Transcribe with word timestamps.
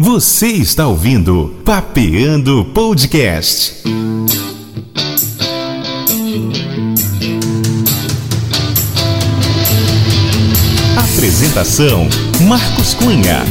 Você 0.00 0.46
está 0.46 0.86
ouvindo 0.86 1.60
Papeando 1.64 2.64
Podcast. 2.66 3.82
Apresentação: 10.96 12.06
Marcos 12.46 12.94
Cunha. 12.94 13.42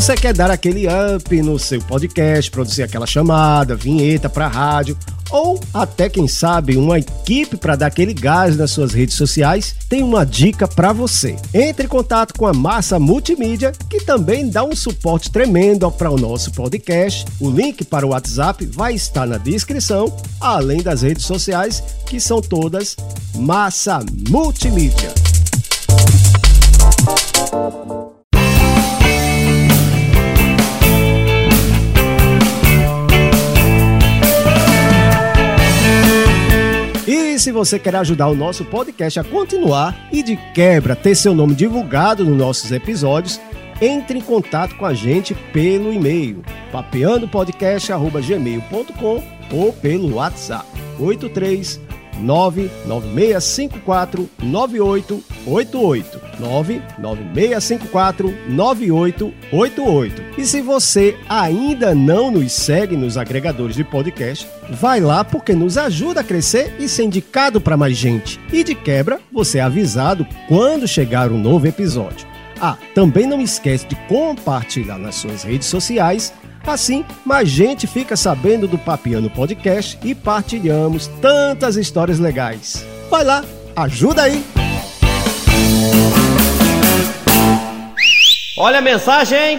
Você 0.00 0.14
quer 0.14 0.32
dar 0.32 0.48
aquele 0.48 0.86
up 0.86 1.42
no 1.42 1.58
seu 1.58 1.82
podcast, 1.82 2.52
produzir 2.52 2.84
aquela 2.84 3.04
chamada, 3.04 3.74
vinheta 3.74 4.28
para 4.28 4.46
rádio, 4.46 4.96
ou 5.28 5.58
até 5.74 6.08
quem 6.08 6.28
sabe 6.28 6.76
uma 6.76 7.00
equipe 7.00 7.56
para 7.56 7.74
dar 7.74 7.88
aquele 7.88 8.14
gás 8.14 8.56
nas 8.56 8.70
suas 8.70 8.92
redes 8.92 9.16
sociais, 9.16 9.74
tem 9.88 10.04
uma 10.04 10.24
dica 10.24 10.68
para 10.68 10.92
você. 10.92 11.34
Entre 11.52 11.86
em 11.86 11.88
contato 11.88 12.32
com 12.38 12.46
a 12.46 12.54
Massa 12.54 12.96
Multimídia, 13.00 13.72
que 13.90 13.98
também 13.98 14.48
dá 14.48 14.62
um 14.62 14.76
suporte 14.76 15.32
tremendo 15.32 15.90
para 15.90 16.12
o 16.12 16.16
nosso 16.16 16.52
podcast. 16.52 17.26
O 17.40 17.50
link 17.50 17.84
para 17.84 18.06
o 18.06 18.10
WhatsApp 18.10 18.64
vai 18.66 18.94
estar 18.94 19.26
na 19.26 19.36
descrição, 19.36 20.16
além 20.40 20.80
das 20.80 21.02
redes 21.02 21.26
sociais, 21.26 21.82
que 22.06 22.20
são 22.20 22.40
todas 22.40 22.94
Massa 23.34 23.98
Multimídia. 24.28 25.12
E 37.38 37.40
se 37.40 37.52
você 37.52 37.78
quer 37.78 37.94
ajudar 37.94 38.26
o 38.26 38.34
nosso 38.34 38.64
podcast 38.64 39.20
a 39.20 39.22
continuar 39.22 40.08
e 40.10 40.24
de 40.24 40.36
quebra 40.52 40.96
ter 40.96 41.14
seu 41.14 41.32
nome 41.32 41.54
divulgado 41.54 42.24
nos 42.24 42.36
nossos 42.36 42.72
episódios, 42.72 43.40
entre 43.80 44.18
em 44.18 44.20
contato 44.20 44.74
com 44.74 44.84
a 44.84 44.92
gente 44.92 45.36
pelo 45.52 45.92
e-mail 45.92 46.42
papeandopodcast@gmail.com 46.72 49.22
ou 49.52 49.72
pelo 49.72 50.16
WhatsApp 50.16 50.66
83 50.98 51.80
99654 52.20 54.28
9888 54.42 56.20
99654 56.38 58.34
9888 58.48 60.22
E 60.36 60.44
se 60.44 60.60
você 60.60 61.16
ainda 61.28 61.94
não 61.94 62.30
nos 62.30 62.52
segue 62.52 62.96
nos 62.96 63.16
agregadores 63.16 63.76
de 63.76 63.84
podcast, 63.84 64.46
vai 64.70 65.00
lá 65.00 65.24
porque 65.24 65.52
nos 65.52 65.78
ajuda 65.78 66.20
a 66.20 66.24
crescer 66.24 66.74
e 66.78 66.88
ser 66.88 67.04
indicado 67.04 67.60
para 67.60 67.76
mais 67.76 67.96
gente. 67.96 68.40
E 68.52 68.64
de 68.64 68.74
quebra, 68.74 69.20
você 69.32 69.58
é 69.58 69.62
avisado 69.62 70.26
quando 70.46 70.86
chegar 70.86 71.30
um 71.30 71.38
novo 71.38 71.66
episódio. 71.66 72.26
Ah, 72.60 72.76
também 72.94 73.26
não 73.26 73.40
esquece 73.40 73.86
de 73.86 73.94
compartilhar 74.08 74.98
nas 74.98 75.14
suas 75.14 75.44
redes 75.44 75.68
sociais 75.68 76.32
Assim, 76.68 77.02
mais 77.24 77.48
gente 77.48 77.86
fica 77.86 78.14
sabendo 78.14 78.68
do 78.68 78.76
Papiano 78.76 79.30
Podcast 79.30 79.98
e 80.04 80.14
partilhamos 80.14 81.06
tantas 81.20 81.76
histórias 81.76 82.18
legais. 82.18 82.84
Vai 83.10 83.24
lá, 83.24 83.42
ajuda 83.74 84.24
aí! 84.24 84.44
Olha 88.58 88.80
a 88.80 88.82
mensagem! 88.82 89.58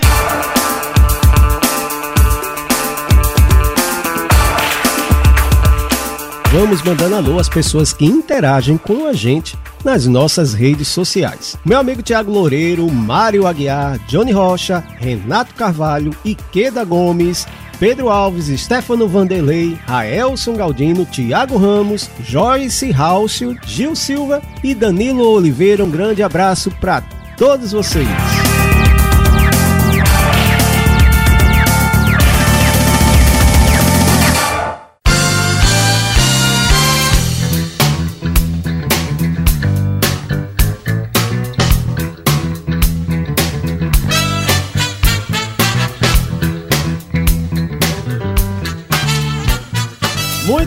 Vamos 6.51 6.81
mandando 6.81 7.15
alô 7.15 7.37
às 7.37 7.47
pessoas 7.47 7.93
que 7.93 8.03
interagem 8.03 8.75
com 8.75 9.05
a 9.05 9.13
gente 9.13 9.55
nas 9.85 10.07
nossas 10.07 10.51
redes 10.51 10.87
sociais. 10.87 11.55
Meu 11.63 11.77
amigo 11.77 12.01
Tiago 12.01 12.31
Loureiro, 12.31 12.89
Mário 12.89 13.45
Aguiar, 13.45 13.99
Johnny 14.07 14.31
Rocha, 14.31 14.83
Renato 14.97 15.53
Carvalho, 15.53 16.11
Iqueda 16.25 16.83
Gomes, 16.83 17.45
Pedro 17.79 18.09
Alves, 18.09 18.47
Stefano 18.59 19.07
Vanderlei, 19.07 19.77
Raelson 19.85 20.55
Galdino, 20.55 21.05
Tiago 21.05 21.55
Ramos, 21.55 22.09
Joyce 22.27 22.89
Raucio, 22.89 23.55
Gil 23.67 23.95
Silva 23.95 24.41
e 24.63 24.73
Danilo 24.73 25.29
Oliveira. 25.29 25.85
Um 25.85 25.91
grande 25.91 26.23
abraço 26.23 26.71
para 26.81 27.03
todos 27.37 27.73
vocês. 27.73 28.38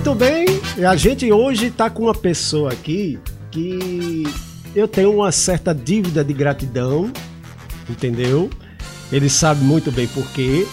Muito 0.04 0.18
bem, 0.18 0.46
a 0.84 0.96
gente 0.96 1.30
hoje 1.30 1.66
está 1.66 1.88
com 1.88 2.02
uma 2.02 2.14
pessoa 2.14 2.72
aqui 2.72 3.20
que 3.52 4.24
eu 4.74 4.88
tenho 4.88 5.14
uma 5.14 5.30
certa 5.30 5.72
dívida 5.72 6.24
de 6.24 6.32
gratidão, 6.32 7.08
entendeu? 7.88 8.50
Ele 9.12 9.30
sabe 9.30 9.62
muito 9.62 9.92
bem 9.92 10.08
por 10.08 10.28
quê. 10.32 10.66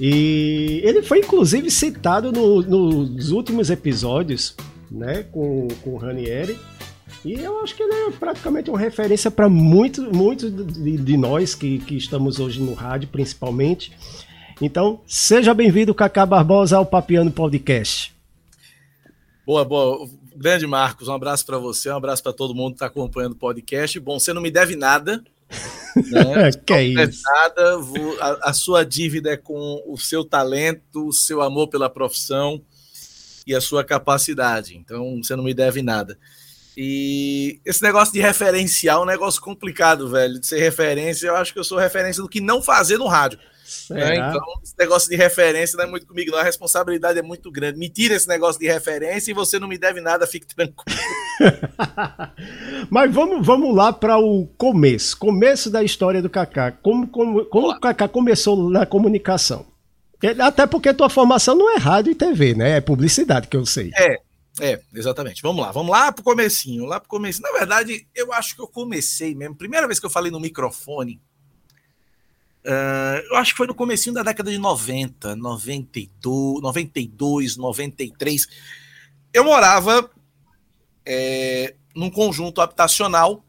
E 0.00 0.80
ele 0.82 1.02
foi 1.02 1.18
inclusive 1.18 1.70
citado 1.70 2.32
no, 2.32 2.62
nos 2.62 3.30
últimos 3.30 3.68
episódios, 3.68 4.56
né, 4.90 5.24
com, 5.24 5.68
com 5.82 5.90
o 5.90 5.98
Ranieri. 5.98 6.58
E 7.26 7.34
eu 7.34 7.60
acho 7.60 7.76
que 7.76 7.82
ele 7.82 7.92
é 7.92 8.10
praticamente 8.12 8.70
uma 8.70 8.78
referência 8.78 9.30
para 9.30 9.50
muitos 9.50 10.10
muito 10.10 10.50
de, 10.50 10.96
de, 10.96 11.16
nós 11.18 11.54
que, 11.54 11.78
que 11.80 11.94
estamos 11.98 12.40
hoje 12.40 12.58
no 12.62 12.72
rádio, 12.72 13.06
principalmente. 13.08 13.92
Então, 14.62 15.00
seja 15.06 15.52
bem-vindo, 15.52 15.94
Cacá 15.94 16.24
Barbosa, 16.24 16.78
ao 16.78 16.86
Papiano 16.86 17.30
Podcast. 17.30 18.15
Boa, 19.46 19.64
boa. 19.64 20.10
Grande 20.34 20.66
Marcos, 20.66 21.06
um 21.06 21.12
abraço 21.12 21.46
para 21.46 21.56
você, 21.56 21.88
um 21.88 21.96
abraço 21.96 22.20
para 22.20 22.32
todo 22.32 22.52
mundo 22.52 22.72
que 22.72 22.76
está 22.76 22.86
acompanhando 22.86 23.34
o 23.34 23.36
podcast. 23.36 24.00
Bom, 24.00 24.18
você 24.18 24.32
não 24.32 24.42
me 24.42 24.50
deve 24.50 24.74
nada. 24.74 25.22
Né? 25.96 26.50
que 26.52 26.72
não 26.72 26.78
é 26.78 26.94
deve 27.06 27.12
isso? 27.12 27.22
nada. 27.24 27.78
A, 28.20 28.50
a, 28.50 28.52
sua 28.52 28.84
dívida 28.84 29.30
é 29.30 29.36
com 29.38 29.82
o 29.86 29.96
seu 29.96 30.26
talento, 30.26 31.08
o 31.08 31.12
seu 31.12 31.40
amor 31.40 31.68
pela 31.68 31.88
profissão 31.88 32.60
e 33.46 33.54
a 33.54 33.62
sua 33.62 33.82
capacidade. 33.82 34.76
Então, 34.76 35.22
você 35.22 35.34
não 35.34 35.42
me 35.42 35.54
deve 35.54 35.80
nada. 35.80 36.18
E 36.76 37.60
esse 37.64 37.82
negócio 37.82 38.12
de 38.12 38.20
referencial 38.20 39.00
é 39.00 39.02
um 39.04 39.06
negócio 39.06 39.40
complicado, 39.40 40.10
velho. 40.10 40.38
De 40.38 40.46
ser 40.46 40.58
referência, 40.58 41.28
eu 41.28 41.36
acho 41.36 41.54
que 41.54 41.58
eu 41.58 41.64
sou 41.64 41.78
referência 41.78 42.22
do 42.22 42.28
que 42.28 42.42
não 42.42 42.60
fazer 42.60 42.98
no 42.98 43.06
rádio. 43.06 43.38
Né? 43.90 44.16
Então, 44.16 44.42
esse 44.62 44.74
negócio 44.78 45.08
de 45.08 45.16
referência 45.16 45.76
não 45.76 45.84
é 45.84 45.88
muito 45.88 46.06
comigo, 46.06 46.30
não. 46.30 46.38
A 46.38 46.42
responsabilidade 46.42 47.18
é 47.18 47.22
muito 47.22 47.50
grande. 47.50 47.78
Me 47.78 47.88
tira 47.88 48.14
esse 48.14 48.28
negócio 48.28 48.60
de 48.60 48.66
referência 48.66 49.30
e 49.30 49.34
você 49.34 49.58
não 49.58 49.68
me 49.68 49.78
deve 49.78 50.00
nada, 50.00 50.26
fique 50.26 50.46
tranquilo. 50.46 50.98
Mas 52.90 53.12
vamos, 53.12 53.46
vamos 53.46 53.74
lá 53.74 53.92
para 53.92 54.18
o 54.18 54.46
começo 54.56 55.16
começo 55.26 55.70
da 55.70 55.82
história 55.82 56.22
do 56.22 56.30
Kaká. 56.30 56.72
Como, 56.72 57.08
como, 57.08 57.44
como 57.46 57.70
o 57.70 57.80
Kaká 57.80 58.08
começou 58.08 58.70
na 58.70 58.86
comunicação? 58.86 59.66
Até 60.40 60.66
porque 60.66 60.94
tua 60.94 61.10
formação 61.10 61.54
não 61.54 61.74
é 61.74 61.78
rádio 61.78 62.12
e 62.12 62.14
TV, 62.14 62.54
né? 62.54 62.78
É 62.78 62.80
publicidade 62.80 63.48
que 63.48 63.56
eu 63.56 63.66
sei. 63.66 63.90
É, 63.94 64.18
é, 64.60 64.80
exatamente. 64.94 65.42
Vamos 65.42 65.62
lá, 65.62 65.72
vamos 65.72 65.90
lá 65.90 66.10
pro 66.10 66.24
comecinho, 66.24 66.86
lá 66.86 66.98
pro 66.98 67.08
começo. 67.08 67.42
Na 67.42 67.52
verdade, 67.52 68.06
eu 68.14 68.32
acho 68.32 68.54
que 68.54 68.62
eu 68.62 68.68
comecei 68.68 69.34
mesmo. 69.34 69.56
Primeira 69.56 69.86
vez 69.86 70.00
que 70.00 70.06
eu 70.06 70.10
falei 70.10 70.30
no 70.30 70.40
microfone, 70.40 71.20
uh, 72.66 73.26
eu 73.30 73.36
acho 73.36 73.52
que 73.52 73.56
foi 73.56 73.66
no 73.66 73.74
comecinho 73.74 74.14
da 74.14 74.22
década 74.22 74.50
de 74.50 74.58
90, 74.58 75.36
92, 75.36 76.62
92, 76.62 77.56
93. 77.56 78.48
Eu 79.32 79.44
morava 79.44 80.10
é, 81.04 81.74
num 81.94 82.10
conjunto 82.10 82.60
habitacional 82.60 83.44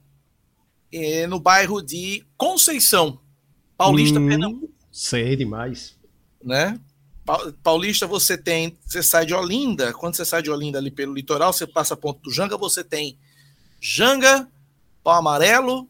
é, 0.92 1.28
no 1.28 1.40
bairro 1.40 1.82
de 1.82 2.26
Conceição, 2.38 3.20
Paulista, 3.78 4.20
hum, 4.20 4.28
Pernambuco. 4.28 4.74
Sei 4.92 5.36
demais 5.36 5.98
né? 6.44 6.80
Paulista, 7.62 8.08
você 8.08 8.38
tem, 8.38 8.78
você 8.86 9.04
sai 9.04 9.26
de 9.26 9.34
Olinda, 9.34 9.92
quando 9.92 10.16
você 10.16 10.24
sai 10.24 10.42
de 10.42 10.50
Olinda 10.50 10.78
ali 10.78 10.90
pelo 10.90 11.14
litoral, 11.14 11.52
você 11.52 11.68
passa 11.68 11.94
a 11.94 11.98
ponto 11.98 12.22
do 12.22 12.32
Janga, 12.32 12.58
você 12.58 12.86
tem 12.86 13.18
Janga, 13.82 14.48
Pau 15.04 15.14
Amarelo, 15.14 15.90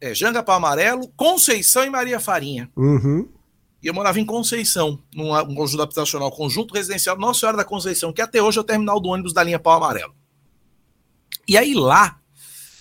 é, 0.00 0.14
Janga, 0.14 0.42
Pau 0.42 0.56
Amarelo, 0.56 1.08
Conceição 1.16 1.84
e 1.84 1.90
Maria 1.90 2.18
Farinha. 2.18 2.70
Uhum. 2.76 3.28
E 3.82 3.86
eu 3.86 3.94
morava 3.94 4.20
em 4.20 4.24
Conceição, 4.24 5.02
num 5.14 5.34
um 5.34 5.54
conjunto 5.54 5.82
habitacional, 5.82 6.30
conjunto 6.30 6.74
residencial 6.74 7.18
Nossa 7.18 7.40
Senhora 7.40 7.58
da 7.58 7.64
Conceição, 7.64 8.12
que 8.12 8.20
até 8.20 8.42
hoje 8.42 8.58
é 8.58 8.60
o 8.60 8.64
terminal 8.64 9.00
do 9.00 9.08
ônibus 9.08 9.32
da 9.32 9.42
linha 9.42 9.58
Pau 9.58 9.74
Amarelo. 9.74 10.14
E 11.46 11.56
aí 11.56 11.74
lá 11.74 12.20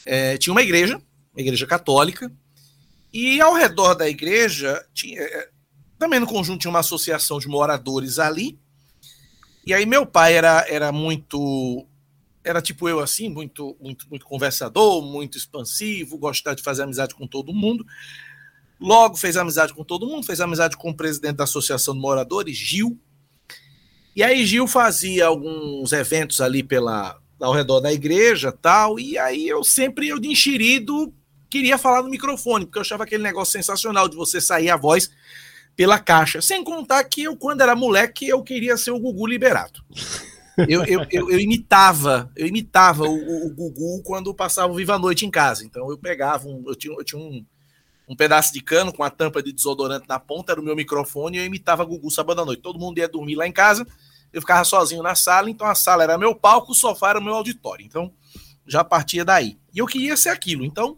é, 0.06 0.38
tinha 0.38 0.54
uma 0.54 0.62
igreja, 0.62 1.02
uma 1.34 1.42
igreja 1.42 1.66
católica, 1.66 2.32
e 3.14 3.42
ao 3.42 3.54
redor 3.54 3.96
da 3.96 4.08
igreja 4.08 4.86
tinha, 4.94 5.22
é, 5.22 5.50
também 5.98 6.20
no 6.20 6.28
conjunto 6.28 6.62
tinha 6.62 6.72
uma 6.72 6.80
associação 6.80 7.40
de 7.40 7.48
moradores 7.48 8.20
ali. 8.20 8.60
E 9.66 9.74
aí 9.74 9.86
meu 9.86 10.06
pai 10.06 10.36
era, 10.36 10.66
era 10.70 10.92
muito 10.92 11.86
era 12.50 12.62
tipo 12.62 12.90
eu 12.90 13.00
assim, 13.00 13.30
muito 13.30 13.78
muito 13.80 14.08
muito 14.10 14.26
conversador, 14.26 15.02
muito 15.02 15.38
expansivo, 15.38 16.18
gostava 16.18 16.56
de 16.56 16.64
fazer 16.64 16.84
amizade 16.84 17.16
com 17.16 17.28
todo 17.28 17.54
mundo. 17.54 17.86
Logo 18.80 19.18
fez 19.18 19.36
amizade 19.36 19.74
com 19.74 19.84
todo 19.84 20.08
mundo, 20.08 20.26
fez 20.26 20.40
amizade 20.40 20.78
com 20.78 20.90
o 20.90 20.96
presidente 20.96 21.36
da 21.36 21.44
Associação 21.44 21.94
de 21.94 22.00
Moradores, 22.00 22.56
Gil. 22.56 22.98
E 24.16 24.24
aí 24.24 24.46
Gil 24.46 24.68
fazia 24.68 25.28
alguns 25.28 25.92
eventos 25.92 26.42
ali 26.42 26.64
pela 26.64 27.20
ao 27.42 27.54
redor 27.54 27.80
da 27.80 27.92
igreja, 27.94 28.52
tal, 28.52 29.00
e 29.00 29.18
aí 29.18 29.48
eu 29.48 29.64
sempre 29.64 30.10
eu 30.10 30.20
de 30.20 30.28
enxerido 30.28 31.14
queria 31.50 31.78
falar 31.78 32.04
no 32.04 32.10
microfone, 32.10 32.66
porque 32.66 32.78
eu 32.78 32.82
achava 32.82 33.04
aquele 33.04 33.24
negócio 33.24 33.54
sensacional 33.54 34.08
de 34.08 34.16
você 34.16 34.40
sair 34.40 34.70
a 34.70 34.78
voz 34.78 35.10
pela 35.76 35.98
caixa. 35.98 36.42
Sem 36.42 36.64
contar 36.64 37.04
que 37.06 37.24
eu, 37.24 37.36
quando 37.36 37.62
era 37.62 37.76
moleque, 37.76 38.28
eu 38.28 38.44
queria 38.44 38.78
ser 38.78 38.92
o 38.92 39.00
Gugu 39.00 39.26
liberado. 39.26 39.82
Eu, 40.68 40.84
eu, 40.86 41.06
eu, 41.12 41.30
eu 41.30 41.40
imitava, 41.40 42.32
eu 42.36 42.48
imitava 42.48 43.04
o, 43.04 43.48
o, 43.48 43.50
Gugu 43.54 44.02
quando 44.04 44.34
passava 44.34 44.72
o 44.72 44.76
Viva 44.76 44.96
a 44.96 45.00
Noite 45.00 45.26
em 45.26 45.32
casa. 45.32 45.64
Então 45.66 45.90
eu 45.90 45.98
pegava, 45.98 46.48
um, 46.48 46.64
eu 46.68 46.76
tinha, 46.76 46.94
eu 46.94 47.04
tinha 47.04 47.22
um, 47.22 47.46
um 48.08 48.16
pedaço 48.16 48.52
de 48.52 48.62
cano 48.62 48.92
com 48.92 49.04
a 49.04 49.10
tampa 49.10 49.42
de 49.42 49.52
desodorante 49.54 50.08
na 50.08 50.20
ponta, 50.20 50.52
era 50.52 50.62
o 50.62 50.64
meu 50.64 50.76
microfone, 50.76 51.38
e 51.38 51.42
eu 51.42 51.46
imitava 51.46 51.86
Gugu 51.86 52.10
sábado 52.10 52.42
à 52.42 52.46
noite. 52.46 52.62
Todo 52.62 52.80
mundo 52.80 52.98
ia 52.98 53.08
dormir 53.08 53.36
lá 53.36 53.48
em 53.48 53.52
casa, 53.52 53.86
eu 54.34 54.42
ficava 54.42 54.64
sozinho 54.64 55.04
na 55.04 55.16
sala, 55.16 55.50
então 55.50 55.68
a 55.68 55.76
sala 55.76 56.04
era 56.04 56.18
meu 56.18 56.36
palco, 56.36 56.72
o 56.72 56.76
sofá 56.76 57.12
era 57.12 57.22
meu 57.22 57.36
auditório. 57.36 57.86
Então 57.86 58.12
já 58.66 58.84
partia 58.84 59.26
daí. 59.26 59.58
E 59.74 59.80
eu 59.80 59.86
queria 59.86 60.16
ser 60.16 60.30
aquilo. 60.30 60.64
Então 60.66 60.98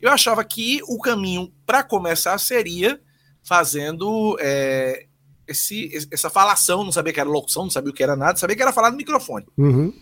eu 0.00 0.10
achava 0.10 0.44
que 0.44 0.80
o 0.86 0.98
caminho 0.98 1.52
para 1.64 1.82
começar 1.82 2.38
seria 2.38 3.00
fazendo 3.42 4.36
é, 4.40 5.06
esse, 5.46 6.08
essa 6.10 6.28
falação, 6.28 6.84
não 6.84 6.92
sabia 6.92 7.12
que 7.12 7.20
era 7.20 7.28
locução, 7.28 7.64
não 7.64 7.70
sabia 7.70 7.90
o 7.90 7.94
que 7.94 8.02
era 8.02 8.16
nada, 8.16 8.38
sabia 8.38 8.56
que 8.56 8.62
era 8.62 8.72
falar 8.72 8.90
no 8.90 8.96
microfone. 8.96 9.46
Uhum. 9.56 9.92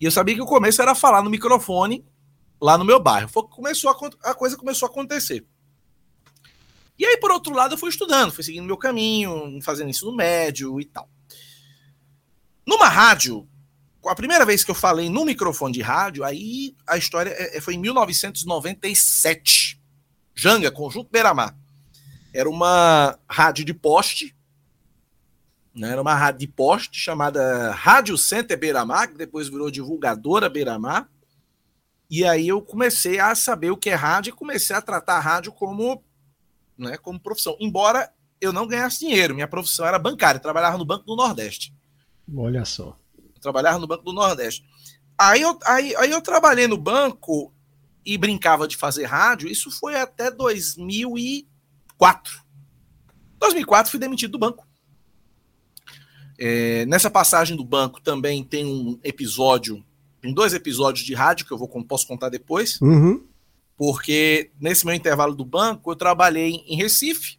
E 0.00 0.04
eu 0.04 0.10
sabia 0.10 0.34
que 0.34 0.42
o 0.42 0.46
começo 0.46 0.82
era 0.82 0.94
falar 0.94 1.22
no 1.22 1.30
microfone 1.30 2.04
lá 2.60 2.78
no 2.78 2.84
meu 2.84 3.00
bairro. 3.00 3.28
Foi 3.28 3.42
começou 3.44 3.90
a, 3.90 4.30
a 4.30 4.34
coisa 4.34 4.56
começou 4.56 4.86
a 4.86 4.90
acontecer. 4.90 5.44
E 6.98 7.04
aí, 7.04 7.16
por 7.16 7.32
outro 7.32 7.54
lado, 7.54 7.74
eu 7.74 7.78
fui 7.78 7.88
estudando, 7.88 8.32
fui 8.32 8.44
seguindo 8.44 8.64
meu 8.64 8.76
caminho, 8.76 9.58
fazendo 9.62 9.90
ensino 9.90 10.14
médio 10.14 10.80
e 10.80 10.84
tal. 10.84 11.08
Numa 12.66 12.88
rádio, 12.88 13.48
a 14.06 14.14
primeira 14.14 14.44
vez 14.44 14.62
que 14.62 14.70
eu 14.70 14.74
falei 14.74 15.08
no 15.08 15.24
microfone 15.24 15.74
de 15.74 15.82
rádio, 15.82 16.22
aí 16.22 16.76
a 16.86 16.96
história 16.96 17.30
é, 17.30 17.56
é 17.56 17.60
foi 17.60 17.74
em 17.74 17.78
1997. 17.78 19.80
Janga, 20.34 20.70
Conjunto 20.70 21.10
Beira-Mar. 21.10 21.56
Era 22.32 22.48
uma 22.48 23.18
rádio 23.28 23.64
de 23.64 23.74
poste, 23.74 24.34
né? 25.74 25.90
era 25.90 26.02
uma 26.02 26.14
rádio 26.14 26.40
de 26.40 26.48
poste 26.48 26.98
chamada 26.98 27.70
Rádio 27.72 28.16
Center 28.18 28.58
Beira-Mar, 28.58 29.08
que 29.08 29.16
depois 29.16 29.48
virou 29.48 29.70
divulgadora 29.70 30.48
Beira-Mar. 30.48 31.08
E 32.10 32.24
aí 32.24 32.48
eu 32.48 32.60
comecei 32.60 33.18
a 33.18 33.34
saber 33.34 33.70
o 33.70 33.76
que 33.76 33.90
é 33.90 33.94
rádio 33.94 34.30
e 34.30 34.36
comecei 34.36 34.76
a 34.76 34.82
tratar 34.82 35.16
a 35.16 35.20
rádio 35.20 35.52
como, 35.52 36.02
né, 36.76 36.96
como 36.98 37.18
profissão. 37.18 37.56
Embora 37.58 38.12
eu 38.40 38.52
não 38.52 38.66
ganhasse 38.66 39.00
dinheiro, 39.00 39.34
minha 39.34 39.48
profissão 39.48 39.86
era 39.86 39.98
bancária, 39.98 40.38
eu 40.38 40.42
trabalhava 40.42 40.76
no 40.76 40.84
Banco 40.84 41.06
do 41.06 41.16
Nordeste. 41.16 41.74
Olha 42.36 42.64
só. 42.64 42.96
Eu 43.16 43.40
trabalhava 43.40 43.78
no 43.78 43.86
Banco 43.86 44.04
do 44.04 44.12
Nordeste. 44.12 44.64
Aí 45.18 45.40
eu, 45.40 45.58
aí, 45.64 45.96
aí 45.96 46.10
eu 46.10 46.20
trabalhei 46.20 46.66
no 46.66 46.76
banco 46.76 47.52
e 48.04 48.18
brincava 48.18 48.66
de 48.66 48.76
fazer 48.76 49.04
rádio, 49.04 49.48
isso 49.48 49.70
foi 49.70 49.96
até 49.96 50.30
2000 50.30 51.16
e 51.16 51.46
2004. 52.02 52.42
2004 53.38 53.90
fui 53.90 54.00
demitido 54.00 54.32
do 54.32 54.38
banco. 54.38 54.66
É, 56.44 56.84
nessa 56.86 57.08
passagem 57.08 57.56
do 57.56 57.64
banco 57.64 58.00
também 58.00 58.42
tem 58.42 58.66
um 58.66 58.98
episódio, 59.04 59.80
tem 60.20 60.34
dois 60.34 60.52
episódios 60.52 61.06
de 61.06 61.14
rádio 61.14 61.46
que 61.46 61.52
eu 61.52 61.56
vou 61.56 61.68
posso 61.84 62.04
contar 62.04 62.30
depois. 62.30 62.80
Uhum. 62.80 63.24
Porque 63.76 64.50
nesse 64.60 64.84
meu 64.84 64.92
intervalo 64.92 65.36
do 65.36 65.44
banco 65.44 65.92
eu 65.92 65.94
trabalhei 65.94 66.64
em 66.66 66.76
Recife, 66.76 67.38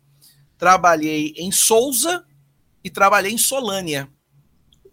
trabalhei 0.57 1.33
em 1.35 1.51
Souza 1.51 2.23
e 2.81 2.89
trabalhei 2.89 3.33
em 3.33 3.37
Solânia. 3.37 4.07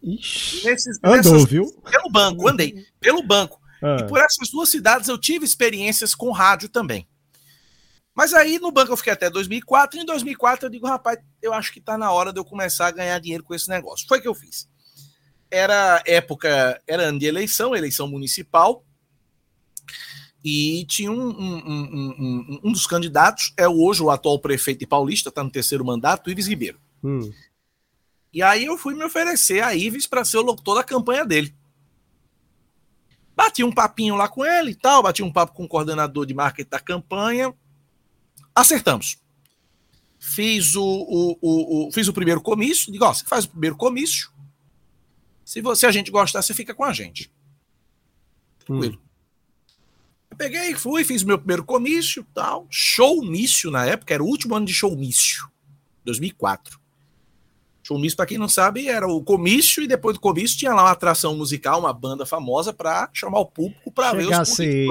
Ixi, 0.03 0.67
nesses, 0.67 0.99
andou, 1.05 1.17
nessas, 1.17 1.45
viu? 1.45 1.73
Pelo 1.89 2.11
banco, 2.11 2.49
andei. 2.49 2.85
Pelo 2.99 3.23
banco. 3.23 3.61
Ah. 3.81 3.99
E 4.01 4.09
por 4.09 4.19
essas 4.19 4.51
duas 4.51 4.71
cidades 4.71 5.09
eu 5.09 5.19
tive 5.19 5.45
experiências 5.45 6.17
com 6.17 6.33
rádio 6.33 6.69
também. 6.69 7.07
Mas 8.21 8.35
aí 8.35 8.59
no 8.59 8.71
banco 8.71 8.93
eu 8.93 8.99
fiquei 8.99 9.15
até 9.15 9.31
2004, 9.31 9.99
e 9.99 10.03
em 10.03 10.05
2004 10.05 10.67
eu 10.67 10.71
digo, 10.71 10.87
rapaz, 10.87 11.19
eu 11.41 11.55
acho 11.55 11.73
que 11.73 11.79
está 11.79 11.97
na 11.97 12.13
hora 12.13 12.35
de 12.35 12.39
eu 12.39 12.45
começar 12.45 12.89
a 12.89 12.91
ganhar 12.91 13.19
dinheiro 13.19 13.43
com 13.43 13.55
esse 13.55 13.67
negócio. 13.67 14.07
Foi 14.07 14.19
o 14.19 14.21
que 14.21 14.29
eu 14.29 14.35
fiz. 14.35 14.69
Era 15.51 16.03
época, 16.07 16.79
era 16.87 17.05
ano 17.05 17.19
de 17.19 17.25
eleição, 17.25 17.75
eleição 17.75 18.07
municipal, 18.07 18.85
e 20.45 20.85
tinha 20.85 21.11
um, 21.11 21.31
um, 21.31 21.57
um, 21.67 22.61
um, 22.65 22.73
dos 22.73 22.87
candidatos, 22.87 23.55
é 23.57 23.67
hoje 23.67 24.03
o 24.03 24.11
atual 24.11 24.39
prefeito 24.39 24.81
de 24.81 24.87
Paulista, 24.87 25.31
está 25.31 25.43
no 25.43 25.51
terceiro 25.51 25.83
mandato, 25.83 26.31
Ives 26.31 26.47
Ribeiro. 26.47 26.79
Hum. 27.03 27.33
E 28.35 28.43
aí 28.43 28.67
eu 28.67 28.77
fui 28.77 28.95
me 28.95 29.03
oferecer 29.03 29.65
a 29.65 29.75
Ives 29.75 30.07
para 30.07 30.27
ser 30.27 30.37
o 30.37 30.43
locutor 30.43 30.75
da 30.75 30.85
campanha 30.85 31.25
dele. 31.25 31.57
Bati 33.35 33.65
um 33.65 33.73
papinho 33.73 34.15
lá 34.15 34.29
com 34.29 34.45
ele 34.45 34.73
e 34.73 34.77
tal, 34.77 35.03
bati 35.03 35.23
um 35.23 35.33
papo 35.33 35.55
com 35.55 35.65
o 35.65 35.69
coordenador 35.69 36.27
de 36.27 36.35
marketing 36.35 36.69
da 36.69 36.79
campanha, 36.79 37.55
Acertamos. 38.55 39.17
Fiz 40.19 40.75
o, 40.77 40.85
o, 40.85 41.39
o, 41.41 41.89
o 41.89 41.93
fiz 41.93 42.09
o 42.09 42.13
primeiro 42.13 42.41
comício. 42.41 42.93
Digo, 42.93 43.05
ó, 43.05 43.13
você 43.13 43.25
faz 43.25 43.45
o 43.45 43.51
primeiro 43.51 43.77
comício. 43.77 44.31
Se 45.45 45.61
você 45.61 45.87
a 45.87 45.91
gente 45.91 46.11
gostar, 46.11 46.43
você 46.43 46.55
fica 46.55 46.75
com 46.75 46.85
a 46.85 46.93
gente. 46.93 47.31
Tranquilo. 48.59 49.01
Hum. 49.03 49.11
Eu 50.31 50.37
peguei, 50.37 50.75
fui, 50.75 51.05
fiz 51.05 51.23
o 51.23 51.27
meu 51.27 51.39
primeiro 51.39 51.65
comício, 51.65 52.25
tal. 52.33 52.67
Showmício 52.71 53.71
na 53.71 53.85
época, 53.85 54.15
era 54.15 54.23
o 54.23 54.27
último 54.27 54.55
ano 54.55 54.67
de 54.67 54.73
showmício. 54.73 55.51
2004. 56.05 56.79
Showmício, 57.83 58.17
para 58.17 58.27
quem 58.27 58.39
não 58.39 58.49
sabe, 58.49 58.89
era 58.89 59.09
o 59.09 59.23
comício 59.23 59.83
e 59.83 59.89
depois 59.89 60.15
do 60.17 60.21
comício 60.21 60.57
tinha 60.57 60.73
lá 60.73 60.83
uma 60.83 60.93
atração 60.93 61.37
musical, 61.37 61.81
uma 61.81 61.93
banda 61.93 62.25
famosa 62.25 62.73
para 62.73 63.11
chamar 63.13 63.41
o 63.41 63.47
público 63.47 63.91
para 63.91 64.13
ver 64.13 64.29
os 64.29 64.33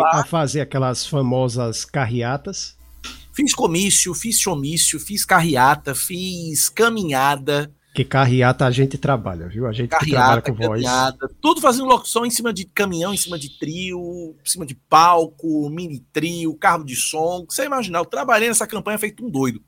a 0.03 0.25
fazer 0.25 0.59
aquelas 0.59 1.05
famosas 1.05 1.85
carreatas. 1.85 2.77
Fiz 3.39 3.55
comício, 3.55 4.13
fiz 4.13 4.38
showmício, 4.38 5.00
fiz 5.00 5.24
carreata, 5.24 5.96
fiz 5.96 6.67
caminhada. 6.67 7.74
Que 7.96 8.03
carreata 8.03 8.65
a 8.65 8.72
gente 8.72 8.98
trabalha, 8.98 9.48
viu? 9.48 9.65
A 9.65 9.72
gente 9.72 9.91
carreata, 9.91 10.12
trabalha 10.12 10.41
com 10.41 10.53
voz. 10.53 10.84
Caminhada, 10.84 11.29
tudo 11.41 11.62
fazendo 11.62 11.86
locução 11.86 12.25
em 12.25 12.29
cima 12.29 12.51
de 12.51 12.65
caminhão, 12.65 13.13
em 13.13 13.17
cima 13.17 13.39
de 13.39 13.58
trio, 13.58 14.36
em 14.46 14.50
cima 14.50 14.65
de 14.65 14.75
palco, 14.75 15.69
mini 15.69 16.01
trio, 16.12 16.53
carro 16.53 16.84
de 16.84 16.98
som. 16.98 17.46
Você 17.50 17.63
imaginar, 17.63 18.00
eu 18.00 18.05
trabalhei 18.05 18.50
nessa 18.50 18.67
campanha 18.67 18.98
feito 18.98 19.25
um 19.25 19.29
doido. 19.29 19.63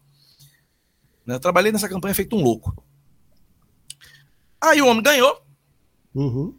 Né? 1.26 1.36
Eu 1.36 1.40
trabalhei 1.40 1.72
nessa 1.72 1.88
campanha 1.88 2.14
feito 2.14 2.36
um 2.36 2.44
louco. 2.44 2.84
Aí 4.60 4.82
o 4.82 4.88
homem 4.88 5.02
ganhou. 5.02 5.42
Uhum. 6.14 6.54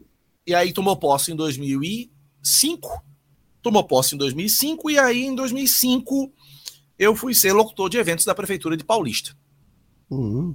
E 0.46 0.54
aí 0.54 0.72
tomou 0.72 0.96
posse 0.96 1.30
em 1.30 1.36
2005. 1.36 3.04
Tomou 3.60 3.84
posse 3.84 4.14
em 4.14 4.18
2005 4.18 4.90
e 4.90 4.98
aí 4.98 5.26
em 5.26 5.34
2005 5.34 6.32
eu 6.98 7.16
fui 7.16 7.34
ser 7.34 7.52
locutor 7.52 7.88
de 7.88 7.98
eventos 7.98 8.24
da 8.24 8.34
prefeitura 8.34 8.76
de 8.76 8.84
Paulista. 8.84 9.36
Uhum. 10.10 10.54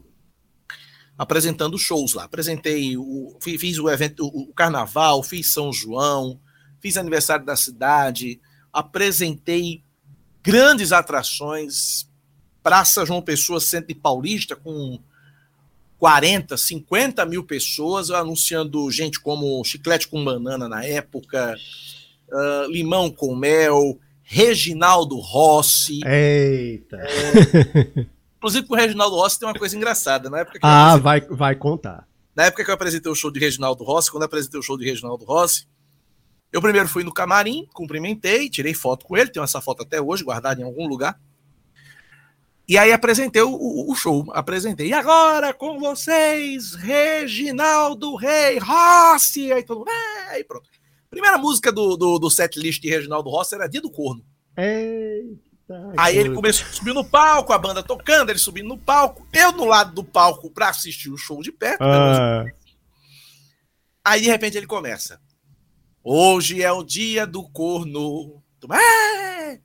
Apresentando 1.18 1.78
shows 1.78 2.14
lá. 2.14 2.26
Apresentei, 2.26 2.96
o, 2.96 3.38
fiz 3.42 3.80
o 3.80 3.90
evento, 3.90 4.26
o 4.28 4.54
carnaval, 4.54 5.24
fiz 5.24 5.52
São 5.52 5.74
João, 5.74 6.40
fiz 6.80 6.98
aniversário 6.98 7.46
da 7.46 7.56
cidade, 7.56 8.40
apresentei 8.72 9.82
grandes 10.44 10.92
atrações, 10.92 12.08
Praça 12.62 13.06
João 13.06 13.22
Pessoa, 13.22 13.60
centro 13.60 13.88
de 13.88 13.96
Paulista, 13.96 14.56
com 14.56 15.00
40, 15.98 16.56
50 16.56 17.26
mil 17.26 17.44
pessoas, 17.44 18.12
anunciando 18.12 18.90
gente 18.92 19.20
como 19.20 19.64
chiclete 19.64 20.08
com 20.08 20.24
banana 20.24 20.68
na 20.68 20.84
época, 20.86 21.58
uh, 22.30 22.72
limão 22.72 23.10
com 23.10 23.36
mel, 23.36 23.98
Reginaldo 24.30 25.18
Rossi. 25.20 26.02
Eita! 26.06 26.98
É, 26.98 28.06
inclusive, 28.36 28.68
com 28.68 28.74
o 28.74 28.78
Reginaldo 28.78 29.16
Rossi 29.16 29.40
tem 29.40 29.48
uma 29.48 29.58
coisa 29.58 29.78
engraçada. 29.78 30.30
Na 30.30 30.40
época 30.40 30.60
ah, 30.62 30.98
vai, 30.98 31.22
vai 31.22 31.56
contar. 31.56 32.06
Na 32.36 32.44
época 32.44 32.66
que 32.66 32.70
eu 32.70 32.76
apresentei 32.76 33.10
o 33.10 33.16
show 33.16 33.32
de 33.32 33.40
Reginaldo 33.40 33.86
Rossi, 33.86 34.12
quando 34.12 34.24
eu 34.24 34.28
apresentei 34.28 34.60
o 34.60 34.64
show 34.64 34.78
de 34.78 34.84
Reginaldo 34.84 35.24
Rossi, 35.24 35.66
eu 36.52 36.62
primeiro 36.62 36.90
fui 36.90 37.06
no 37.06 37.14
camarim, 37.14 37.68
cumprimentei, 37.74 38.50
tirei 38.50 38.74
foto 38.74 39.06
com 39.06 39.16
ele, 39.16 39.32
tenho 39.32 39.46
essa 39.46 39.62
foto 39.62 39.84
até 39.84 40.02
hoje 40.02 40.26
guardada 40.26 40.60
em 40.60 40.66
algum 40.66 40.88
lugar. 40.88 41.18
E 42.68 42.78
aí 42.78 42.92
apresentei 42.92 43.42
o, 43.42 43.90
o, 43.90 43.96
show, 43.96 44.26
apresentei. 44.34 44.88
E 44.88 44.94
agora 44.94 45.54
com 45.54 45.80
vocês, 45.80 46.74
Reginaldo 46.74 48.14
Rei 48.18 48.60
Rossi. 48.60 49.54
Aí 49.54 49.64
todo 49.64 49.80
mundo, 49.80 49.90
é, 49.90 50.32
aí 50.32 50.44
pronto. 50.44 50.70
Primeira 51.10 51.38
música 51.38 51.72
do, 51.72 51.96
do, 51.96 52.20
do 52.20 52.30
set 52.30 52.60
list 52.60 52.82
de 52.82 52.90
Reginaldo 52.90 53.30
Rossi 53.30 53.56
era 53.56 53.68
Dia 53.68 53.82
do 53.82 53.90
Corno. 53.90 54.24
Eita, 54.58 55.94
aí 55.98 56.18
ele 56.18 56.34
começou 56.34 56.66
a 56.66 56.72
subir 56.72 56.94
no 56.94 57.06
palco, 57.06 57.54
a 57.54 57.58
banda 57.58 57.84
tocando, 57.84 58.30
ele 58.30 58.40
subindo 58.40 58.68
no 58.68 58.78
palco, 58.78 59.28
eu 59.32 59.52
no 59.52 59.66
lado 59.66 59.94
do 59.94 60.04
palco 60.04 60.50
para 60.50 60.70
assistir 60.70 61.10
o 61.10 61.18
show 61.18 61.42
de 61.42 61.52
perto. 61.52 61.82
Ah. 61.82 62.46
Aí 64.04 64.22
de 64.22 64.28
repente 64.28 64.58
ele 64.58 64.68
começa. 64.68 65.20
Hoje 66.04 66.64
é 66.64 66.72
o 66.72 66.84
dia 66.84 67.28
do 67.28 67.44
corno. 67.50 68.42
É! 68.72 69.60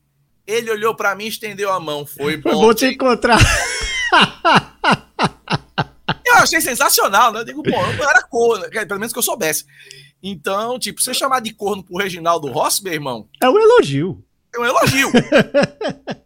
Ele 0.46 0.70
olhou 0.70 0.94
para 0.94 1.14
mim, 1.14 1.26
estendeu 1.26 1.72
a 1.72 1.78
mão. 1.78 2.04
Foi 2.04 2.36
bom. 2.42 2.50
Vou 2.50 2.74
te 2.74 2.86
encontrar. 2.86 3.38
Eu 6.26 6.34
achei 6.34 6.60
sensacional, 6.60 7.32
né? 7.32 7.40
Eu 7.40 7.44
digo, 7.44 7.62
pô, 7.62 7.70
eu 7.70 7.96
não 7.96 8.10
era 8.10 8.22
corno, 8.22 8.68
pelo 8.68 8.98
menos 8.98 9.12
que 9.12 9.18
eu 9.18 9.22
soubesse. 9.22 9.64
Então, 10.22 10.78
tipo, 10.78 11.02
você 11.02 11.12
chamar 11.12 11.40
de 11.40 11.52
corno 11.52 11.82
pro 11.82 11.96
Reginaldo 11.96 12.48
Rossi, 12.48 12.84
meu 12.84 12.92
irmão. 12.92 13.28
É 13.42 13.48
um 13.48 13.58
elogio. 13.58 14.24
É 14.54 14.60
um 14.60 14.64
elogio. 14.64 15.10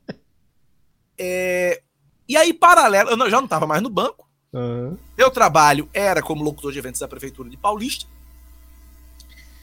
é... 1.19 1.83
E 2.29 2.37
aí, 2.37 2.53
paralelo, 2.53 3.11
eu 3.11 3.31
já 3.31 3.39
não 3.39 3.45
estava 3.45 3.67
mais 3.67 3.81
no 3.81 3.89
banco. 3.89 4.29
Uhum. 4.53 4.97
Meu 5.17 5.31
trabalho 5.31 5.89
era 5.95 6.23
como 6.23 6.43
locutor 6.43 6.73
de 6.73 6.79
eventos 6.79 7.01
da 7.01 7.09
Prefeitura 7.09 7.49
de 7.49 7.57
Paulista. 7.57 8.07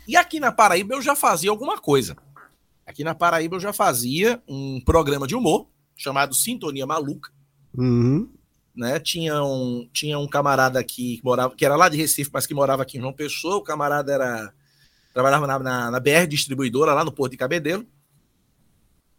E 0.07 0.17
aqui 0.17 0.39
na 0.39 0.51
Paraíba 0.51 0.95
eu 0.95 1.01
já 1.01 1.15
fazia 1.15 1.49
alguma 1.49 1.77
coisa. 1.77 2.17
Aqui 2.85 3.03
na 3.03 3.15
Paraíba 3.15 3.55
eu 3.55 3.59
já 3.59 3.71
fazia 3.71 4.41
um 4.47 4.81
programa 4.81 5.27
de 5.27 5.35
humor 5.35 5.67
chamado 5.95 6.35
Sintonia 6.35 6.85
Maluca. 6.85 7.31
Uhum. 7.75 8.29
Né? 8.75 8.99
Tinha, 8.99 9.43
um, 9.43 9.87
tinha 9.93 10.17
um 10.17 10.27
camarada 10.27 10.79
aqui 10.79 11.17
que 11.17 11.23
morava, 11.23 11.55
que 11.55 11.65
era 11.65 11.75
lá 11.75 11.89
de 11.89 11.97
Recife, 11.97 12.31
mas 12.33 12.47
que 12.47 12.53
morava 12.53 12.83
aqui 12.83 12.97
em 12.97 13.01
João 13.01 13.13
Pessoa. 13.13 13.57
O 13.57 13.61
camarada 13.61 14.11
era 14.11 14.53
trabalhava 15.13 15.45
na, 15.45 15.59
na, 15.59 15.91
na 15.91 15.99
BR 15.99 16.25
distribuidora 16.27 16.93
lá 16.93 17.05
no 17.05 17.11
Porto 17.11 17.31
de 17.31 17.37
Cabedelo. 17.37 17.85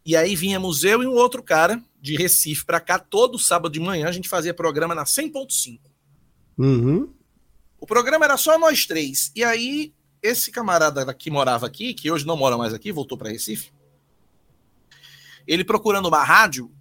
E 0.04 0.16
aí 0.16 0.34
vínhamos 0.36 0.84
eu 0.84 1.02
e 1.02 1.06
um 1.06 1.14
outro 1.14 1.42
cara 1.42 1.80
de 2.00 2.16
Recife 2.16 2.66
para 2.66 2.80
cá 2.80 2.98
todo 2.98 3.38
sábado 3.38 3.72
de 3.72 3.80
manhã. 3.80 4.08
A 4.08 4.12
gente 4.12 4.28
fazia 4.28 4.52
programa 4.52 4.94
na 4.94 5.04
100.5. 5.04 5.80
Uhum. 6.58 7.08
O 7.80 7.86
programa 7.86 8.24
era 8.24 8.36
só 8.36 8.58
nós 8.58 8.86
três. 8.86 9.30
E 9.34 9.42
aí 9.42 9.94
esse 10.20 10.50
camarada 10.50 11.12
que 11.14 11.30
morava 11.30 11.66
aqui, 11.66 11.94
que 11.94 12.10
hoje 12.10 12.26
não 12.26 12.36
mora 12.36 12.56
mais 12.56 12.72
aqui, 12.72 12.90
voltou 12.90 13.16
para 13.16 13.28
Recife, 13.28 13.70
ele 15.46 15.62
procurando 15.62 16.06
uma 16.08 16.24
rádio, 16.24 16.72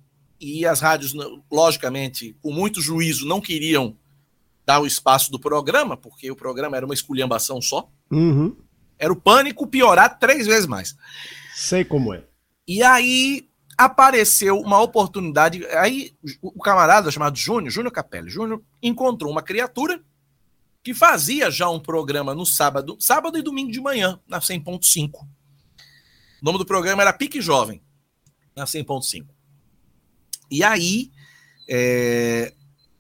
e 0.44 0.66
as 0.66 0.82
rádios, 0.82 1.14
logicamente, 1.50 2.36
com 2.42 2.52
muito 2.52 2.82
juízo, 2.82 3.26
não 3.26 3.40
queriam 3.40 3.96
dar 4.66 4.82
o 4.82 4.86
espaço 4.86 5.32
do 5.32 5.40
programa, 5.40 5.96
porque 5.96 6.30
o 6.30 6.36
programa 6.36 6.76
era 6.76 6.86
uma 6.86 6.94
esculhambação 6.94 7.62
só. 7.62 7.90
Uhum. 8.12 8.56
Era 9.00 9.12
o 9.12 9.16
pânico 9.16 9.66
piorar 9.66 10.20
três 10.20 10.46
vezes 10.46 10.68
mais. 10.68 10.96
Sei 11.56 11.86
como 11.86 12.14
é. 12.14 12.26
E 12.68 12.84
aí 12.84 13.50
apareceu 13.78 14.60
uma 14.60 14.82
oportunidade. 14.82 15.66
Aí 15.68 16.14
o 16.42 16.62
camarada 16.62 17.10
chamado 17.10 17.38
Júnior, 17.38 17.72
Júnior 17.72 17.92
Capelli, 17.92 18.30
Júnior 18.30 18.62
encontrou 18.82 19.32
uma 19.32 19.42
criatura 19.42 20.02
que 20.84 20.94
fazia 20.94 21.50
já 21.50 21.70
um 21.70 21.80
programa 21.80 22.36
no 22.36 22.46
sábado, 22.46 22.98
sábado 23.00 23.38
e 23.38 23.42
domingo 23.42 23.72
de 23.72 23.80
manhã, 23.80 24.20
na 24.28 24.40
100.5. 24.40 25.12
O 25.14 25.26
nome 26.42 26.58
do 26.58 26.66
programa 26.66 27.02
era 27.02 27.14
Pique 27.14 27.40
Jovem, 27.40 27.82
na 28.54 28.66
100.5. 28.66 29.26
E 30.50 30.64
aí, 30.64 31.12
é, 31.70 32.54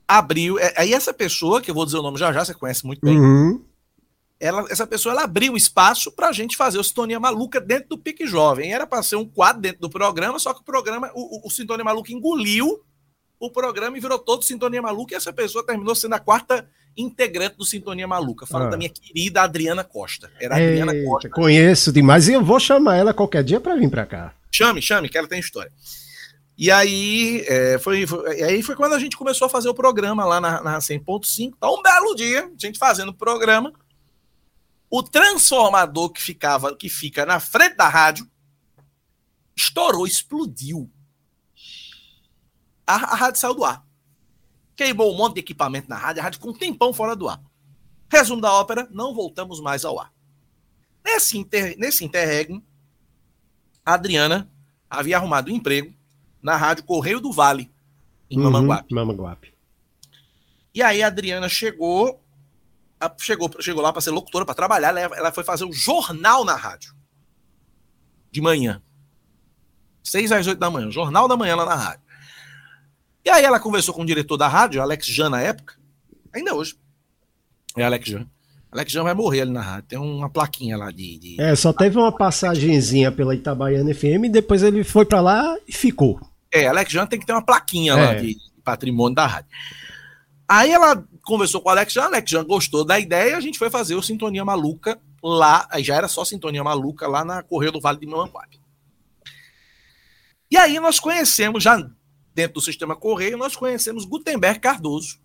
abriu. 0.08 0.60
É, 0.60 0.74
aí 0.78 0.94
essa 0.94 1.14
pessoa, 1.14 1.62
que 1.62 1.72
eu 1.72 1.76
vou 1.76 1.86
dizer 1.86 1.98
o 1.98 2.04
nome 2.04 2.18
já 2.18 2.32
já, 2.32 2.44
você 2.44 2.54
conhece 2.54 2.86
muito 2.86 3.02
bem, 3.02 3.20
uhum. 3.20 3.64
ela, 4.40 4.66
essa 4.70 4.86
pessoa 4.86 5.14
ela 5.14 5.24
abriu 5.24 5.56
espaço 5.56 6.12
para 6.12 6.30
a 6.30 6.32
gente 6.32 6.58
fazer 6.58 6.78
o 6.78 6.84
Sintonia 6.84 7.20
Maluca 7.20 7.60
dentro 7.60 7.90
do 7.90 7.98
Pique 7.98 8.26
Jovem. 8.26 8.74
Era 8.74 8.86
para 8.86 9.04
ser 9.04 9.16
um 9.16 9.26
quadro 9.26 9.62
dentro 9.62 9.82
do 9.82 9.90
programa, 9.90 10.40
só 10.40 10.54
que 10.54 10.62
o 10.62 10.64
programa, 10.64 11.12
o, 11.14 11.38
o, 11.38 11.48
o 11.48 11.52
Sintonia 11.52 11.84
Maluca 11.84 12.12
engoliu 12.12 12.84
o 13.40 13.50
programa 13.50 13.98
e 13.98 14.00
virou 14.00 14.18
todo 14.18 14.44
Sintonia 14.44 14.82
Maluca, 14.82 15.14
e 15.14 15.18
essa 15.18 15.34
pessoa 15.34 15.66
terminou 15.66 15.94
sendo 15.96 16.16
a 16.16 16.20
quarta 16.20 16.68
integrante 16.96 17.58
do 17.58 17.66
Sintonia 17.66 18.08
Maluca. 18.08 18.46
Falo 18.46 18.66
ah. 18.66 18.70
da 18.70 18.78
minha 18.78 18.90
querida 18.90 19.42
Adriana 19.42 19.84
Costa. 19.84 20.32
Era 20.40 20.60
Eita, 20.60 20.82
Adriana 20.82 21.10
Costa. 21.10 21.30
Conheço 21.30 21.92
demais 21.92 22.28
e 22.28 22.34
eu 22.34 22.44
vou 22.44 22.60
chamar 22.60 22.98
ela 22.98 23.14
qualquer 23.14 23.44
dia 23.44 23.60
para 23.60 23.76
vir 23.76 23.90
para 23.90 24.06
cá. 24.06 24.34
Chame, 24.52 24.82
chame, 24.82 25.10
que 25.10 25.18
ela 25.18 25.28
tem 25.28 25.40
história. 25.40 25.72
E 26.58 26.70
aí, 26.70 27.44
é, 27.48 27.80
foi, 27.80 28.06
foi, 28.06 28.42
aí 28.44 28.62
foi 28.62 28.76
quando 28.76 28.94
a 28.94 29.00
gente 29.00 29.18
começou 29.18 29.48
a 29.48 29.50
fazer 29.50 29.70
o 29.70 29.74
programa 29.74 30.24
lá 30.24 30.40
na, 30.40 30.62
na 30.62 30.78
100.5. 30.78 31.54
Então, 31.58 31.76
um 31.76 31.82
belo 31.82 32.16
dia, 32.16 32.46
a 32.46 32.66
gente 32.66 32.78
fazendo 32.78 33.10
o 33.10 33.14
programa. 33.14 33.74
O 34.90 35.02
transformador 35.02 36.12
que 36.12 36.22
ficava, 36.22 36.76
que 36.76 36.88
fica 36.88 37.26
na 37.26 37.40
frente 37.40 37.76
da 37.76 37.88
rádio, 37.88 38.30
estourou, 39.56 40.06
explodiu. 40.06 40.92
A, 42.86 42.96
a 42.96 43.16
rádio 43.16 43.40
saiu 43.40 43.56
do 43.56 43.66
ar 43.66 43.84
queimou 44.76 45.14
um 45.14 45.18
monte 45.18 45.36
de 45.36 45.40
equipamento 45.40 45.90
na 45.90 45.98
rádio, 45.98 46.22
a 46.22 46.24
rádio 46.24 46.40
ficou 46.40 46.52
um 46.52 46.58
tempão 46.58 46.94
fora 46.94 47.16
do 47.16 47.30
ar. 47.30 47.42
Resumo 48.10 48.42
da 48.42 48.52
ópera, 48.52 48.88
não 48.92 49.14
voltamos 49.14 49.60
mais 49.60 49.86
ao 49.86 50.00
ar. 50.00 50.12
Nesse, 51.04 51.38
inter, 51.38 51.76
nesse 51.78 52.04
interregno, 52.04 52.64
a 53.86 53.94
Adriana 53.94 54.52
havia 54.90 55.18
arrumado 55.18 55.52
um 55.52 55.56
emprego 55.56 55.94
na 56.44 56.58
rádio 56.58 56.84
Correio 56.84 57.22
do 57.22 57.32
Vale, 57.32 57.72
em 58.30 58.38
uhum, 58.38 58.44
Mamanguape. 58.44 58.94
Mamanguape. 58.94 59.54
E 60.76 60.82
aí 60.82 61.02
a 61.02 61.08
Adriana 61.08 61.48
chegou, 61.48 62.22
chegou, 63.20 63.50
chegou 63.62 63.82
lá 63.82 63.94
para 63.94 64.02
ser 64.02 64.12
locutora, 64.12 64.46
para 64.46 64.54
trabalhar, 64.54 64.90
ela, 64.90 65.16
ela 65.16 65.32
foi 65.32 65.44
fazer 65.44 65.64
um 65.64 65.72
jornal 65.72 66.44
na 66.44 66.56
rádio. 66.56 66.94
De 68.32 68.42
manhã. 68.42 68.82
Seis 70.04 70.32
às 70.32 70.46
oito 70.46 70.60
da 70.60 70.70
manhã, 70.70 70.92
jornal 70.92 71.28
da 71.28 71.38
manhã 71.38 71.56
lá 71.56 71.66
na 71.66 71.76
rádio. 71.76 72.04
E 73.24 73.30
aí 73.30 73.46
ela 73.46 73.60
conversou 73.60 73.94
com 73.94 74.02
o 74.02 74.06
diretor 74.06 74.36
da 74.36 74.48
rádio, 74.48 74.82
Alex 74.82 75.08
Jan, 75.08 75.30
na 75.30 75.40
época, 75.40 75.80
ainda 76.34 76.54
hoje. 76.54 76.76
É 77.78 77.86
Alex 77.86 78.10
Jan. 78.10 78.28
Alex 78.72 78.92
Jan 78.92 79.04
vai 79.04 79.14
morrer 79.14 79.42
ali 79.42 79.52
na 79.52 79.62
rádio. 79.62 79.88
Tem 79.88 80.00
uma 80.00 80.30
plaquinha 80.30 80.76
lá 80.76 80.92
de. 80.92 81.18
de... 81.20 81.42
É, 81.42 81.56
só 81.56 81.72
teve 81.72 81.98
uma 81.98 82.12
passagenzinha 82.12 83.12
pela 83.12 83.36
Itabaiana 83.36 83.94
FM 83.94 84.26
e 84.26 84.30
depois 84.30 84.64
ele 84.64 84.84
foi 84.84 85.06
para 85.06 85.22
lá 85.22 85.56
e 85.68 85.72
ficou. 85.72 86.20
É, 86.54 86.68
Alex 86.68 86.92
Jan 86.92 87.08
tem 87.08 87.20
que 87.20 87.26
ter 87.26 87.34
uma 87.34 87.44
plaquinha 87.44 87.94
é. 87.94 87.96
lá 87.96 88.14
de 88.14 88.38
patrimônio 88.64 89.16
da 89.16 89.26
rádio. 89.26 89.50
Aí 90.48 90.72
ela 90.72 91.04
conversou 91.24 91.60
com 91.60 91.70
o 91.70 91.72
Alex 91.72 91.92
Jan, 91.92 92.04
Alex 92.04 92.30
Jan 92.30 92.46
gostou 92.46 92.86
da 92.86 93.00
ideia 93.00 93.32
e 93.32 93.34
a 93.34 93.40
gente 93.40 93.58
foi 93.58 93.72
fazer 93.72 93.96
o 93.96 94.04
Sintonia 94.04 94.46
Maluca 94.46 95.02
lá. 95.24 95.68
Aí 95.72 95.84
já 95.84 95.96
era 95.96 96.08
só 96.08 96.24
Sintonia 96.24 96.64
Maluca 96.64 97.08
lá 97.08 97.26
na 97.26 97.42
Correio 97.42 97.72
do 97.72 97.82
Vale 97.82 98.00
de 98.00 98.06
Mamanguape. 98.06 98.62
E 100.52 100.56
aí 100.56 100.80
nós 100.80 101.00
conhecemos, 101.00 101.64
já 101.64 101.76
dentro 102.36 102.54
do 102.54 102.62
sistema 102.62 102.96
Correio, 102.96 103.36
nós 103.36 103.56
conhecemos 103.56 104.06
Gutenberg 104.06 104.60
Cardoso. 104.60 105.18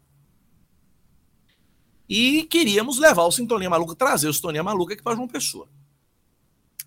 E 2.08 2.44
queríamos 2.44 2.98
levar 2.98 3.24
o 3.24 3.32
Sintonia 3.32 3.68
Maluca, 3.68 3.94
trazer 3.94 4.28
o 4.28 4.32
Sintonia 4.32 4.62
Maluca 4.62 4.94
aqui 4.94 5.02
para 5.02 5.14
João 5.14 5.28
Pessoa. 5.28 5.68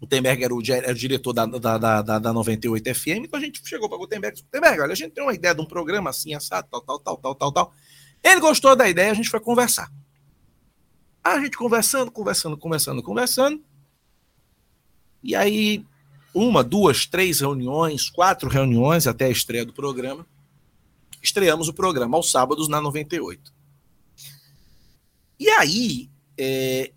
Gutenberg 0.02 0.44
era 0.44 0.54
o, 0.54 0.62
era 0.68 0.92
o 0.92 0.96
diretor 0.96 1.32
da, 1.32 1.46
da, 1.46 2.02
da, 2.02 2.20
da, 2.20 2.34
98 2.34 2.96
FM, 2.96 3.08
então 3.26 3.40
a 3.40 3.44
gente 3.44 3.62
chegou 3.64 3.88
para 3.88 4.00
Gutenberg 4.00 4.34
e 4.34 4.36
disse, 4.36 4.44
Gutenberg, 4.46 4.82
olha, 4.82 4.94
a 4.94 4.96
gente 4.96 5.12
tem 5.12 5.24
uma 5.24 5.34
ideia 5.34 5.54
de 5.54 5.62
um 5.62 5.66
programa 5.66 6.10
assim, 6.10 6.34
assado, 6.34 6.68
tal, 6.72 6.82
tal, 6.82 7.00
tal, 7.00 7.18
tal, 7.18 7.36
tal, 7.36 7.52
tal. 7.52 7.74
Ele 8.24 8.40
gostou 8.40 8.76
da 8.76 8.90
ideia, 8.90 9.12
a 9.12 9.14
gente 9.14 9.30
foi 9.30 9.40
conversar. 9.40 9.92
A 11.24 11.40
gente 11.40 11.56
conversando, 11.56 12.12
conversando, 12.12 12.58
conversando, 12.58 13.04
conversando. 13.04 13.64
E 15.22 15.36
aí, 15.36 15.86
uma, 16.34 16.64
duas, 16.64 17.06
três 17.06 17.40
reuniões, 17.40 18.10
quatro 18.10 18.50
reuniões 18.50 19.06
até 19.06 19.26
a 19.26 19.30
estreia 19.30 19.64
do 19.64 19.72
programa. 19.72 20.26
Estreamos 21.22 21.68
o 21.68 21.74
programa 21.74 22.18
aos 22.18 22.32
sábados 22.32 22.68
na 22.68 22.82
98. 22.82 23.54
E 25.40 25.48
aí, 25.48 26.10
é, 26.36 26.92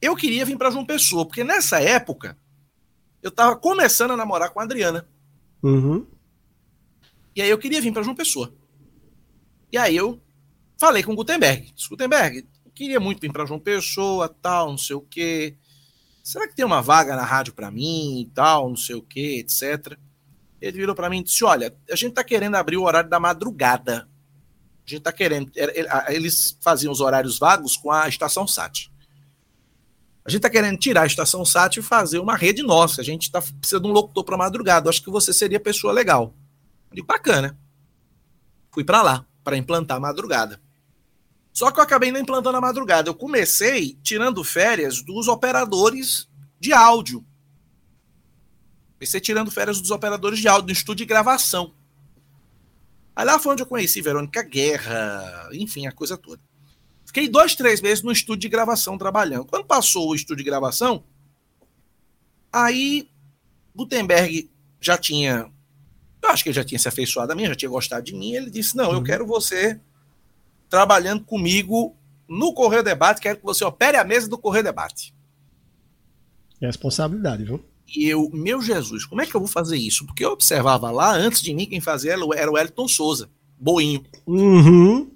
eu 0.00 0.16
queria 0.16 0.46
vir 0.46 0.56
para 0.56 0.70
João 0.70 0.86
Pessoa, 0.86 1.26
porque 1.26 1.44
nessa 1.44 1.80
época 1.80 2.34
eu 3.26 3.30
estava 3.30 3.56
começando 3.56 4.12
a 4.12 4.16
namorar 4.16 4.50
com 4.50 4.60
a 4.60 4.62
Adriana. 4.62 5.04
Uhum. 5.60 6.06
E 7.34 7.42
aí 7.42 7.50
eu 7.50 7.58
queria 7.58 7.80
vir 7.80 7.92
para 7.92 8.04
João 8.04 8.14
Pessoa. 8.14 8.54
E 9.70 9.76
aí 9.76 9.96
eu 9.96 10.22
falei 10.78 11.02
com 11.02 11.12
o 11.12 11.16
Gutenberg. 11.16 11.72
Disse, 11.74 11.88
Gutenberg, 11.88 12.46
eu 12.64 12.70
queria 12.70 13.00
muito 13.00 13.20
vir 13.20 13.32
para 13.32 13.44
João 13.44 13.58
Pessoa, 13.58 14.28
tal, 14.28 14.70
não 14.70 14.78
sei 14.78 14.94
o 14.94 15.00
quê. 15.00 15.56
Será 16.22 16.46
que 16.46 16.54
tem 16.54 16.64
uma 16.64 16.80
vaga 16.80 17.16
na 17.16 17.24
rádio 17.24 17.52
para 17.52 17.68
mim 17.68 18.20
e 18.20 18.26
tal, 18.32 18.68
não 18.68 18.76
sei 18.76 18.94
o 18.94 19.02
quê, 19.02 19.44
etc. 19.44 19.98
Ele 20.60 20.78
virou 20.78 20.94
para 20.94 21.10
mim 21.10 21.18
e 21.18 21.24
disse: 21.24 21.44
Olha, 21.44 21.76
a 21.90 21.96
gente 21.96 22.10
está 22.10 22.22
querendo 22.22 22.54
abrir 22.54 22.76
o 22.76 22.84
horário 22.84 23.10
da 23.10 23.18
madrugada. 23.18 24.08
A 24.86 24.88
gente 24.88 24.98
está 24.98 25.12
querendo. 25.12 25.50
Eles 26.08 26.56
faziam 26.60 26.92
os 26.92 27.00
horários 27.00 27.40
vagos 27.40 27.76
com 27.76 27.90
a 27.90 28.08
estação 28.08 28.46
SAT. 28.46 28.88
A 30.26 30.28
gente 30.28 30.38
está 30.38 30.50
querendo 30.50 30.76
tirar 30.76 31.02
a 31.02 31.06
estação 31.06 31.44
SAT 31.44 31.76
e 31.76 31.82
fazer 31.82 32.18
uma 32.18 32.34
rede 32.34 32.60
nossa. 32.60 33.00
A 33.00 33.04
gente 33.04 33.30
tá, 33.30 33.40
precisa 33.40 33.80
de 33.80 33.86
um 33.86 33.92
locutor 33.92 34.24
para 34.24 34.36
madrugada. 34.36 34.90
Acho 34.90 35.00
que 35.00 35.08
você 35.08 35.32
seria 35.32 35.60
pessoa 35.60 35.92
legal. 35.92 36.34
Eu 36.90 36.96
digo, 36.96 37.06
bacana. 37.06 37.56
Fui 38.72 38.82
para 38.82 39.02
lá, 39.02 39.24
para 39.44 39.56
implantar 39.56 39.98
a 39.98 40.00
madrugada. 40.00 40.60
Só 41.52 41.70
que 41.70 41.78
eu 41.78 41.84
acabei 41.84 42.10
não 42.10 42.18
implantando 42.18 42.56
a 42.56 42.60
madrugada. 42.60 43.08
Eu 43.08 43.14
comecei 43.14 43.96
tirando 44.02 44.42
férias 44.42 45.00
dos 45.00 45.28
operadores 45.28 46.28
de 46.58 46.72
áudio. 46.72 47.24
Comecei 48.94 49.20
tirando 49.20 49.50
férias 49.52 49.80
dos 49.80 49.92
operadores 49.92 50.40
de 50.40 50.48
áudio, 50.48 50.66
no 50.66 50.72
estúdio 50.72 51.06
de 51.06 51.08
gravação. 51.08 51.72
Aí 53.14 53.24
lá 53.24 53.38
foi 53.38 53.52
onde 53.52 53.62
eu 53.62 53.66
conheci 53.66 54.02
Verônica 54.02 54.42
Guerra, 54.42 55.48
enfim, 55.52 55.86
a 55.86 55.92
coisa 55.92 56.18
toda. 56.18 56.42
Fiquei 57.06 57.28
dois, 57.28 57.54
três 57.54 57.80
meses 57.80 58.02
no 58.02 58.12
estúdio 58.12 58.42
de 58.42 58.48
gravação 58.48 58.98
trabalhando. 58.98 59.46
Quando 59.46 59.64
passou 59.64 60.10
o 60.10 60.14
estúdio 60.14 60.44
de 60.44 60.50
gravação, 60.50 61.04
aí 62.52 63.08
Gutenberg 63.74 64.50
já 64.80 64.98
tinha. 64.98 65.50
Eu 66.22 66.30
acho 66.30 66.42
que 66.42 66.48
ele 66.48 66.56
já 66.56 66.64
tinha 66.64 66.78
se 66.78 66.88
afeiçoado 66.88 67.32
a 67.32 67.34
mim, 67.34 67.46
já 67.46 67.54
tinha 67.54 67.70
gostado 67.70 68.04
de 68.04 68.14
mim. 68.14 68.32
Ele 68.32 68.50
disse: 68.50 68.76
Não, 68.76 68.90
eu 68.90 68.98
uhum. 68.98 69.04
quero 69.04 69.26
você 69.26 69.80
trabalhando 70.68 71.24
comigo 71.24 71.96
no 72.28 72.52
Correio 72.52 72.82
Debate, 72.82 73.20
quero 73.20 73.38
que 73.38 73.44
você 73.44 73.64
opere 73.64 73.96
a 73.96 74.04
mesa 74.04 74.28
do 74.28 74.36
Correio 74.36 74.64
Debate. 74.64 75.14
Responsabilidade, 76.60 77.44
viu? 77.44 77.64
E 77.94 78.08
eu, 78.08 78.28
meu 78.32 78.60
Jesus, 78.60 79.04
como 79.04 79.20
é 79.20 79.26
que 79.26 79.34
eu 79.34 79.40
vou 79.40 79.48
fazer 79.48 79.76
isso? 79.76 80.04
Porque 80.06 80.24
eu 80.24 80.32
observava 80.32 80.90
lá, 80.90 81.12
antes 81.12 81.40
de 81.40 81.54
mim, 81.54 81.66
quem 81.66 81.80
fazia 81.80 82.16
era 82.34 82.50
o 82.50 82.58
Elton 82.58 82.88
Souza, 82.88 83.30
Boinho. 83.56 84.04
Uhum. 84.26 85.08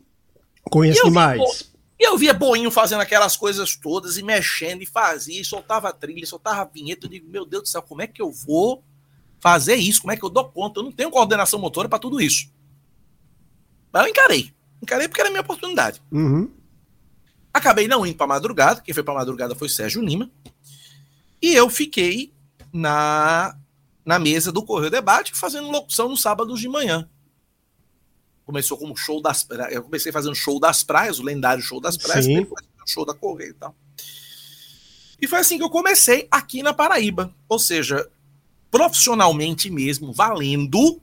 Conheço 0.62 1.04
demais. 1.04 1.69
E 2.00 2.04
eu 2.08 2.16
via 2.16 2.32
Boinho 2.32 2.70
fazendo 2.70 3.02
aquelas 3.02 3.36
coisas 3.36 3.76
todas 3.76 4.16
e 4.16 4.22
mexendo 4.22 4.80
e 4.80 4.86
fazia, 4.86 5.38
e 5.38 5.44
soltava 5.44 5.92
trilha, 5.92 6.24
soltava 6.24 6.64
vinheta. 6.72 7.04
Eu 7.04 7.10
digo, 7.10 7.28
meu 7.28 7.44
Deus 7.44 7.64
do 7.64 7.68
céu, 7.68 7.82
como 7.82 8.00
é 8.00 8.06
que 8.06 8.22
eu 8.22 8.32
vou 8.32 8.82
fazer 9.38 9.74
isso? 9.74 10.00
Como 10.00 10.10
é 10.10 10.16
que 10.16 10.24
eu 10.24 10.30
dou 10.30 10.48
conta? 10.48 10.80
Eu 10.80 10.84
não 10.84 10.92
tenho 10.92 11.10
coordenação 11.10 11.60
motora 11.60 11.90
para 11.90 11.98
tudo 11.98 12.18
isso. 12.18 12.50
Mas 13.92 14.04
eu 14.04 14.08
encarei. 14.08 14.50
Encarei 14.82 15.08
porque 15.08 15.20
era 15.20 15.28
a 15.28 15.30
minha 15.30 15.42
oportunidade. 15.42 16.00
Uhum. 16.10 16.50
Acabei 17.52 17.86
não 17.86 18.06
indo 18.06 18.16
para 18.16 18.26
madrugada. 18.26 18.80
Quem 18.80 18.94
foi 18.94 19.02
para 19.02 19.12
madrugada 19.12 19.54
foi 19.54 19.68
Sérgio 19.68 20.02
Lima. 20.02 20.30
E 21.42 21.52
eu 21.52 21.68
fiquei 21.68 22.32
na, 22.72 23.54
na 24.06 24.18
mesa 24.18 24.50
do 24.50 24.62
Correio 24.62 24.90
Debate 24.90 25.34
fazendo 25.34 25.70
locução 25.70 26.08
no 26.08 26.16
sábado 26.16 26.56
de 26.56 26.66
manhã 26.66 27.06
começou 28.50 28.76
como 28.76 28.96
show 28.96 29.22
das 29.22 29.46
eu 29.70 29.84
comecei 29.84 30.10
fazendo 30.10 30.34
show 30.34 30.58
das 30.58 30.82
praias, 30.82 31.20
o 31.20 31.22
lendário 31.22 31.62
show 31.62 31.80
das 31.80 31.96
praias, 31.96 32.24
Sim. 32.24 32.40
depois 32.40 32.66
o 32.84 32.90
show 32.90 33.06
da 33.06 33.14
Correia 33.14 33.50
e 33.50 33.54
tal. 33.54 33.74
E 35.20 35.28
foi 35.28 35.38
assim 35.38 35.56
que 35.56 35.62
eu 35.62 35.70
comecei 35.70 36.26
aqui 36.30 36.62
na 36.62 36.72
Paraíba, 36.72 37.32
ou 37.48 37.58
seja, 37.58 38.10
profissionalmente 38.70 39.70
mesmo, 39.70 40.12
valendo, 40.12 41.00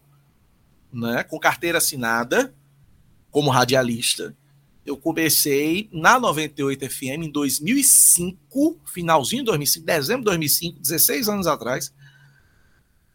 né, 0.92 1.24
com 1.24 1.40
carteira 1.40 1.78
assinada, 1.78 2.54
como 3.32 3.50
radialista. 3.50 4.36
Eu 4.86 4.98
comecei 4.98 5.88
na 5.92 6.20
98 6.20 6.90
FM 6.90 7.24
em 7.24 7.32
2005, 7.32 8.82
finalzinho 8.86 9.44
de 9.44 9.48
2005, 9.48 9.86
dezembro 9.86 10.22
de 10.22 10.26
2005, 10.26 10.80
16 10.80 11.30
anos 11.30 11.48
atrás 11.48 11.94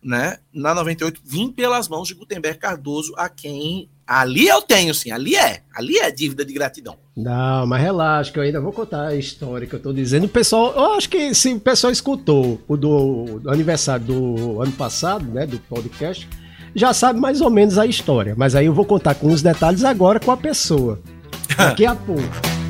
né, 0.02 0.38
na 0.52 0.74
98, 0.74 1.20
vim 1.24 1.52
pelas 1.52 1.88
mãos 1.88 2.08
de 2.08 2.14
Gutenberg 2.14 2.58
Cardoso, 2.58 3.14
a 3.16 3.28
quem 3.28 3.88
ali 4.20 4.46
eu 4.46 4.60
tenho, 4.60 4.94
sim, 4.94 5.10
ali 5.10 5.34
é, 5.36 5.60
ali 5.74 5.98
é 5.98 6.10
dívida 6.10 6.44
de 6.44 6.52
gratidão. 6.52 6.96
Não, 7.16 7.66
mas 7.66 7.80
relaxa, 7.80 8.30
que 8.30 8.38
eu 8.38 8.42
ainda 8.42 8.60
vou 8.60 8.72
contar 8.72 9.08
a 9.08 9.16
história 9.16 9.66
que 9.66 9.74
eu 9.74 9.80
tô 9.80 9.92
dizendo. 9.92 10.24
O 10.24 10.28
pessoal, 10.28 10.72
eu 10.74 10.92
acho 10.94 11.08
que 11.08 11.34
se 11.34 11.52
o 11.54 11.60
pessoal 11.60 11.90
escutou 11.90 12.60
o 12.68 12.76
do, 12.76 13.40
do 13.40 13.50
aniversário 13.50 14.04
do 14.04 14.60
ano 14.60 14.72
passado, 14.72 15.24
né, 15.24 15.46
do 15.46 15.58
podcast, 15.58 16.28
já 16.74 16.92
sabe 16.92 17.20
mais 17.20 17.40
ou 17.40 17.48
menos 17.48 17.78
a 17.78 17.86
história. 17.86 18.34
Mas 18.36 18.54
aí 18.54 18.66
eu 18.66 18.74
vou 18.74 18.84
contar 18.84 19.14
com 19.14 19.28
os 19.28 19.40
detalhes 19.40 19.82
agora 19.82 20.20
com 20.20 20.30
a 20.30 20.36
pessoa. 20.36 21.00
Daqui 21.56 21.86
a 21.86 21.94
pouco. 21.94 22.61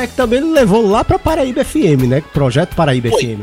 Gutenberg 0.00 0.14
também 0.14 0.52
levou 0.52 0.86
lá 0.86 1.04
para 1.04 1.18
Paraíba 1.18 1.62
FM, 1.64 2.06
né? 2.08 2.20
Projeto 2.32 2.74
Paraíba 2.74 3.10
Foi. 3.10 3.36
FM. 3.36 3.40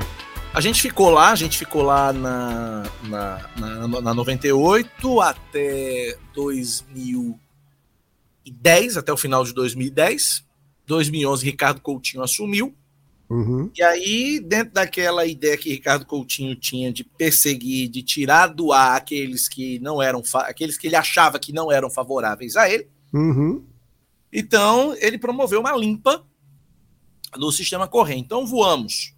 A 0.54 0.62
gente 0.62 0.82
ficou 0.82 1.12
lá, 1.12 1.32
a 1.32 1.36
gente 1.36 1.58
ficou 1.58 1.84
lá 1.84 2.12
na, 2.12 2.84
na, 3.04 3.50
na, 3.58 3.88
na 4.02 4.13
98 4.13 5.22
até 5.22 6.17
2010, 6.34 8.98
até 8.98 9.13
o 9.13 9.17
final 9.17 9.43
de 9.43 9.54
2010. 9.54 10.43
2011, 10.88 11.46
Ricardo 11.46 11.82
Coutinho 11.82 12.24
assumiu. 12.24 12.74
Uhum. 13.30 13.70
E 13.76 13.84
aí, 13.84 14.39
dentro 14.39 14.74
daquela 14.74 15.26
ideia 15.26 15.58
que 15.58 15.70
Ricardo 15.70 16.06
Coutinho 16.06 16.56
tinha 16.56 16.93
de 16.93 17.04
perseguir, 17.04 17.89
de 17.89 18.02
tirar 18.02 18.48
do 18.48 18.72
ar 18.72 18.96
aqueles 18.96 19.50
que 19.50 19.80
não 19.80 20.02
eram, 20.02 20.24
aqueles 20.36 20.78
que 20.78 20.88
ele 20.88 20.96
achava 20.96 21.38
que 21.38 21.52
não 21.52 21.70
eram 21.72 21.89
favoráveis 21.89 22.56
a 22.56 22.70
ele, 22.70 22.88
uhum. 23.13 23.65
Então, 24.32 24.96
ele 25.00 25.17
promoveu 25.17 25.60
uma 25.62 25.76
limpa 25.76 26.24
do 27.33 27.51
sistema 27.51 27.87
corrente. 27.87 28.25
Então, 28.25 28.45
voamos. 28.45 29.13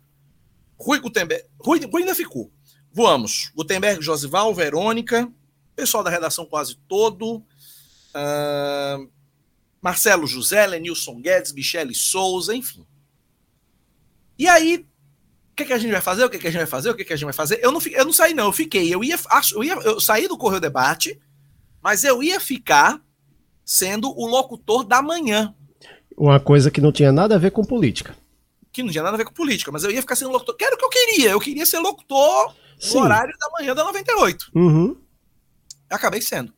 Rui 0.77 0.99
Gutenberg. 0.99 1.45
Rui, 1.59 1.79
Rui 1.85 2.01
ainda 2.01 2.15
ficou. 2.15 2.51
Voamos. 2.91 3.51
Gutenberg, 3.55 4.01
Josival, 4.01 4.53
Verônica, 4.53 5.31
pessoal 5.75 6.03
da 6.03 6.09
redação 6.09 6.45
quase 6.45 6.75
todo. 6.87 7.37
Uh, 8.15 9.09
Marcelo 9.81 10.27
José, 10.27 10.65
Lenilson 10.65 11.21
Guedes, 11.21 11.53
Michele 11.53 11.93
Souza, 11.93 12.55
enfim. 12.55 12.85
E 14.37 14.47
aí, 14.47 14.85
o 15.51 15.55
que, 15.55 15.65
que, 15.65 15.73
a 15.73 15.77
gente 15.77 15.91
vai 15.91 16.01
fazer? 16.01 16.23
O 16.23 16.29
que, 16.29 16.39
que, 16.39 16.47
a 16.47 16.51
gente 16.51 16.59
vai 16.59 16.67
fazer? 16.67 16.89
O 16.89 16.95
que, 16.95 17.03
que 17.03 17.13
a 17.13 17.15
gente 17.15 17.25
vai 17.25 17.33
fazer? 17.33 17.59
Eu 17.61 17.71
não, 17.71 17.81
eu 17.91 18.05
não 18.05 18.13
saí, 18.13 18.33
não, 18.33 18.45
eu 18.45 18.53
fiquei. 18.53 18.93
Eu 18.93 19.03
ia, 19.03 19.17
eu 19.53 19.63
ia 19.63 19.73
eu 19.73 19.99
saí 19.99 20.27
do 20.27 20.37
Correio 20.37 20.61
Debate, 20.61 21.19
mas 21.81 22.03
eu 22.03 22.23
ia 22.23 22.39
ficar 22.39 23.01
sendo 23.63 24.09
o 24.09 24.25
locutor 24.25 24.83
da 24.83 25.01
manhã. 25.01 25.53
Uma 26.19 26.38
coisa 26.38 26.69
que 26.69 26.82
não 26.82 26.91
tinha 26.91 27.13
nada 27.13 27.36
a 27.36 27.38
ver 27.38 27.49
com 27.49 27.63
política. 27.63 28.13
Que 28.73 28.84
não 28.84 28.91
tinha 28.91 29.01
nada 29.01 29.15
a 29.15 29.17
ver 29.17 29.23
com 29.23 29.32
política, 29.32 29.71
mas 29.71 29.86
eu 29.86 29.91
ia 29.91 30.01
ficar 30.01 30.17
sendo 30.17 30.32
locutor. 30.32 30.58
Que 30.58 30.65
era 30.65 30.75
o 30.75 30.77
que 30.77 30.84
eu 30.84 30.89
queria. 30.89 31.32
Eu 31.32 31.39
queria 31.39 31.65
ser 31.65 31.79
locutor 31.79 32.53
Sim. 32.77 32.97
no 32.97 33.03
horário 33.05 33.34
da 33.39 33.49
manhã 33.51 33.73
da 33.73 33.86
98. 33.86 34.51
Uhum. 34.53 34.97
Acabei 35.89 36.21
sendo. 36.21 36.53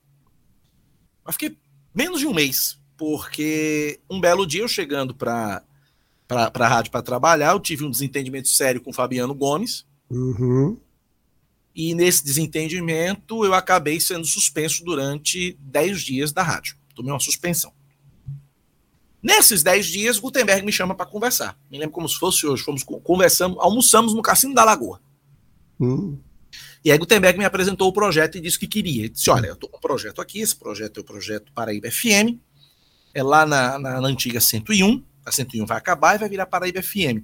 Mas 1.24 1.36
fiquei 1.36 1.56
menos 1.93 2.19
de 2.19 2.26
um 2.26 2.34
mês, 2.34 2.80
porque 2.97 4.00
um 4.10 4.19
belo 4.19 4.47
dia 4.47 4.63
eu 4.63 4.67
chegando 4.67 5.13
para 5.13 5.62
para 6.28 6.65
a 6.65 6.67
rádio 6.67 6.91
para 6.91 7.02
trabalhar, 7.02 7.52
eu 7.52 7.60
tive 7.60 7.84
um 7.84 7.91
desentendimento 7.91 8.47
sério 8.47 8.80
com 8.80 8.89
o 8.89 8.93
Fabiano 8.93 9.36
Gomes. 9.36 9.86
Uhum. 10.10 10.78
E 11.76 11.93
nesse 11.93 12.24
desentendimento, 12.24 13.43
eu 13.43 13.54
acabei 13.54 14.00
sendo 14.00 14.26
suspenso 14.26 14.82
durante 14.86 15.58
10 15.60 16.02
dias 16.02 16.32
da 16.32 16.41
rádio. 16.41 16.78
Tomei 16.95 17.12
uma 17.12 17.19
suspensão. 17.19 17.74
Nesses 19.21 19.62
10 19.62 19.86
dias, 19.86 20.19
Gutenberg 20.19 20.65
me 20.65 20.71
chama 20.71 20.95
para 20.95 21.05
conversar. 21.05 21.57
Me 21.69 21.77
lembro 21.77 21.93
como 21.93 22.10
se 22.10 22.17
fosse 22.17 22.45
hoje. 22.45 22.63
Fomos 22.63 22.84
conversamos, 22.84 23.57
almoçamos 23.60 24.13
no 24.13 24.21
Cassino 24.21 24.53
da 24.53 24.63
Lagoa. 24.63 24.99
Hum. 25.79 26.17
E 26.84 26.91
aí 26.91 26.97
Gutenberg 26.97 27.38
me 27.38 27.45
apresentou 27.45 27.88
o 27.88 27.93
projeto 27.93 28.38
e 28.38 28.41
disse 28.41 28.57
que 28.57 28.67
queria. 28.67 29.01
Ele 29.01 29.10
disse: 29.10 29.29
Olha, 29.29 29.47
eu 29.47 29.53
estou 29.53 29.69
com 29.69 29.77
um 29.77 29.81
projeto 29.81 30.21
aqui, 30.21 30.39
esse 30.41 30.55
projeto 30.55 30.99
é 30.99 31.01
o 31.01 31.03
projeto 31.03 31.51
Paraíba 31.53 31.91
FM, 31.91 32.39
é 33.13 33.21
lá 33.21 33.45
na, 33.45 33.77
na, 33.77 34.01
na 34.01 34.07
antiga 34.07 34.39
101. 34.39 35.03
A 35.23 35.31
101 35.31 35.65
vai 35.67 35.77
acabar 35.77 36.15
e 36.15 36.17
vai 36.17 36.27
virar 36.27 36.47
Paraíba 36.47 36.81
FM 36.81 37.23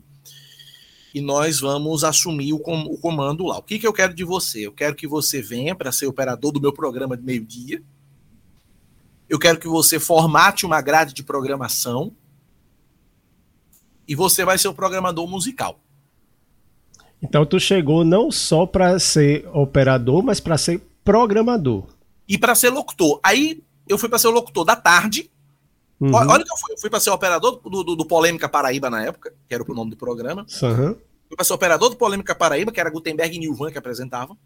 e 1.18 1.22
nós 1.22 1.60
vamos 1.60 2.04
assumir 2.04 2.54
o, 2.54 2.60
com, 2.60 2.80
o 2.82 2.98
comando 2.98 3.46
lá. 3.46 3.58
O 3.58 3.64
que, 3.64 3.80
que 3.80 3.88
eu 3.88 3.94
quero 3.94 4.14
de 4.14 4.24
você? 4.24 4.68
Eu 4.68 4.72
quero 4.72 4.96
que 4.96 5.08
você 5.08 5.42
venha 5.42 5.74
para 5.74 5.92
ser 5.92 6.06
operador 6.06 6.52
do 6.52 6.62
meu 6.62 6.72
programa 6.72 7.18
de 7.18 7.24
meio-dia. 7.24 7.82
Eu 9.30 9.38
quero 9.38 9.60
que 9.60 9.68
você 9.68 10.00
formate 10.00 10.66
uma 10.66 10.82
grade 10.82 11.14
de 11.14 11.24
programação. 11.24 12.14
E 14.08 14.16
você 14.16 14.46
vai 14.46 14.58
ser 14.58 14.70
o 14.70 14.74
programador 14.74 15.28
musical. 15.28 15.80
Então 17.22 17.46
tu 17.46 17.60
chegou 17.60 18.06
não 18.06 18.32
só 18.32 18.66
para 18.66 18.98
ser 19.00 19.48
operador, 19.54 20.24
mas 20.24 20.40
para 20.40 20.58
ser 20.58 20.82
programador. 21.04 21.86
E 22.28 22.38
para 22.38 22.56
ser 22.56 22.70
locutor. 22.70 23.20
Aí 23.24 23.64
eu 23.88 23.98
fui 23.98 24.08
para 24.08 24.20
ser 24.20 24.28
o 24.28 24.32
locutor 24.32 24.64
da 24.64 24.76
tarde. 24.76 25.30
Uhum. 26.00 26.14
Olha 26.14 26.44
que 26.44 26.52
eu 26.52 26.58
fui. 26.58 26.74
Eu 26.74 26.80
fui 26.80 26.90
para 26.90 27.00
ser 27.00 27.10
operador 27.10 27.60
do, 27.60 27.84
do, 27.84 27.96
do, 27.96 28.06
Polêmica 28.06 28.48
Paraíba 28.48 28.90
na 28.90 29.04
época, 29.04 29.34
que 29.48 29.54
era 29.54 29.64
o 29.64 29.74
nome 29.74 29.92
do 29.92 29.98
programa. 29.98 30.46
Uhum. 30.62 30.96
Fui 31.28 31.36
para 31.36 31.44
ser 31.44 31.54
operador 31.54 31.90
do 31.90 31.96
Polêmica 31.96 32.36
Paraíba, 32.36 32.72
que 32.72 32.80
era 32.80 32.90
Gutenberg 32.90 33.36
e 33.36 33.40
Nilvan 33.40 33.72
que 33.72 33.78
apresentavam. 33.78 34.38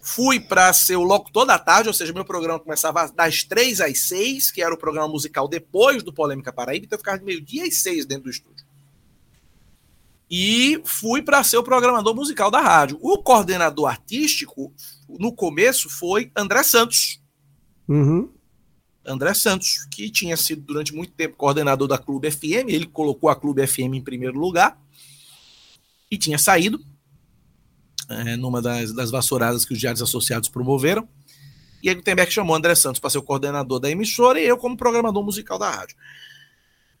Fui 0.00 0.40
para 0.40 0.72
ser 0.72 0.96
o 0.96 1.02
locutor 1.02 1.44
da 1.44 1.58
tarde, 1.58 1.88
ou 1.88 1.94
seja, 1.94 2.12
meu 2.12 2.24
programa 2.24 2.58
começava 2.58 3.10
das 3.10 3.42
três 3.42 3.80
às 3.80 4.00
seis, 4.00 4.50
que 4.50 4.62
era 4.62 4.74
o 4.74 4.78
programa 4.78 5.08
musical 5.08 5.46
depois 5.46 6.02
do 6.02 6.12
Polêmica 6.12 6.52
Paraíba, 6.52 6.86
então 6.86 6.96
eu 6.96 7.00
ficava 7.00 7.22
meio-dia 7.22 7.64
às 7.64 7.76
seis 7.76 8.06
dentro 8.06 8.24
do 8.24 8.30
estúdio. 8.30 8.66
E 10.30 10.80
fui 10.84 11.22
para 11.22 11.42
ser 11.42 11.56
o 11.56 11.62
programador 11.62 12.14
musical 12.14 12.50
da 12.50 12.60
rádio. 12.60 12.98
O 13.00 13.18
coordenador 13.18 13.86
artístico, 13.86 14.72
no 15.08 15.32
começo, 15.32 15.88
foi 15.88 16.30
André 16.36 16.62
Santos. 16.62 17.20
Uhum. 17.88 18.30
André 19.06 19.32
Santos, 19.32 19.86
que 19.90 20.10
tinha 20.10 20.36
sido 20.36 20.60
durante 20.62 20.94
muito 20.94 21.12
tempo 21.14 21.36
coordenador 21.36 21.88
da 21.88 21.96
Clube 21.96 22.30
FM, 22.30 22.68
ele 22.68 22.86
colocou 22.86 23.30
a 23.30 23.36
Clube 23.36 23.66
FM 23.66 23.94
em 23.94 24.02
primeiro 24.02 24.38
lugar 24.38 24.78
e 26.10 26.18
tinha 26.18 26.38
saído 26.38 26.78
é, 28.08 28.36
numa 28.36 28.62
das, 28.62 28.92
das 28.92 29.10
vassouradas 29.10 29.64
que 29.64 29.72
os 29.72 29.78
diários 29.78 30.02
associados 30.02 30.48
promoveram. 30.48 31.08
E 31.82 31.88
aí 31.88 31.94
Gutenberg 31.94 32.32
chamou 32.32 32.56
André 32.56 32.74
Santos 32.74 33.00
para 33.00 33.10
ser 33.10 33.18
o 33.18 33.22
coordenador 33.22 33.78
da 33.78 33.90
emissora 33.90 34.40
e 34.40 34.46
eu 34.46 34.56
como 34.56 34.76
programador 34.76 35.22
musical 35.22 35.58
da 35.58 35.70
rádio. 35.70 35.96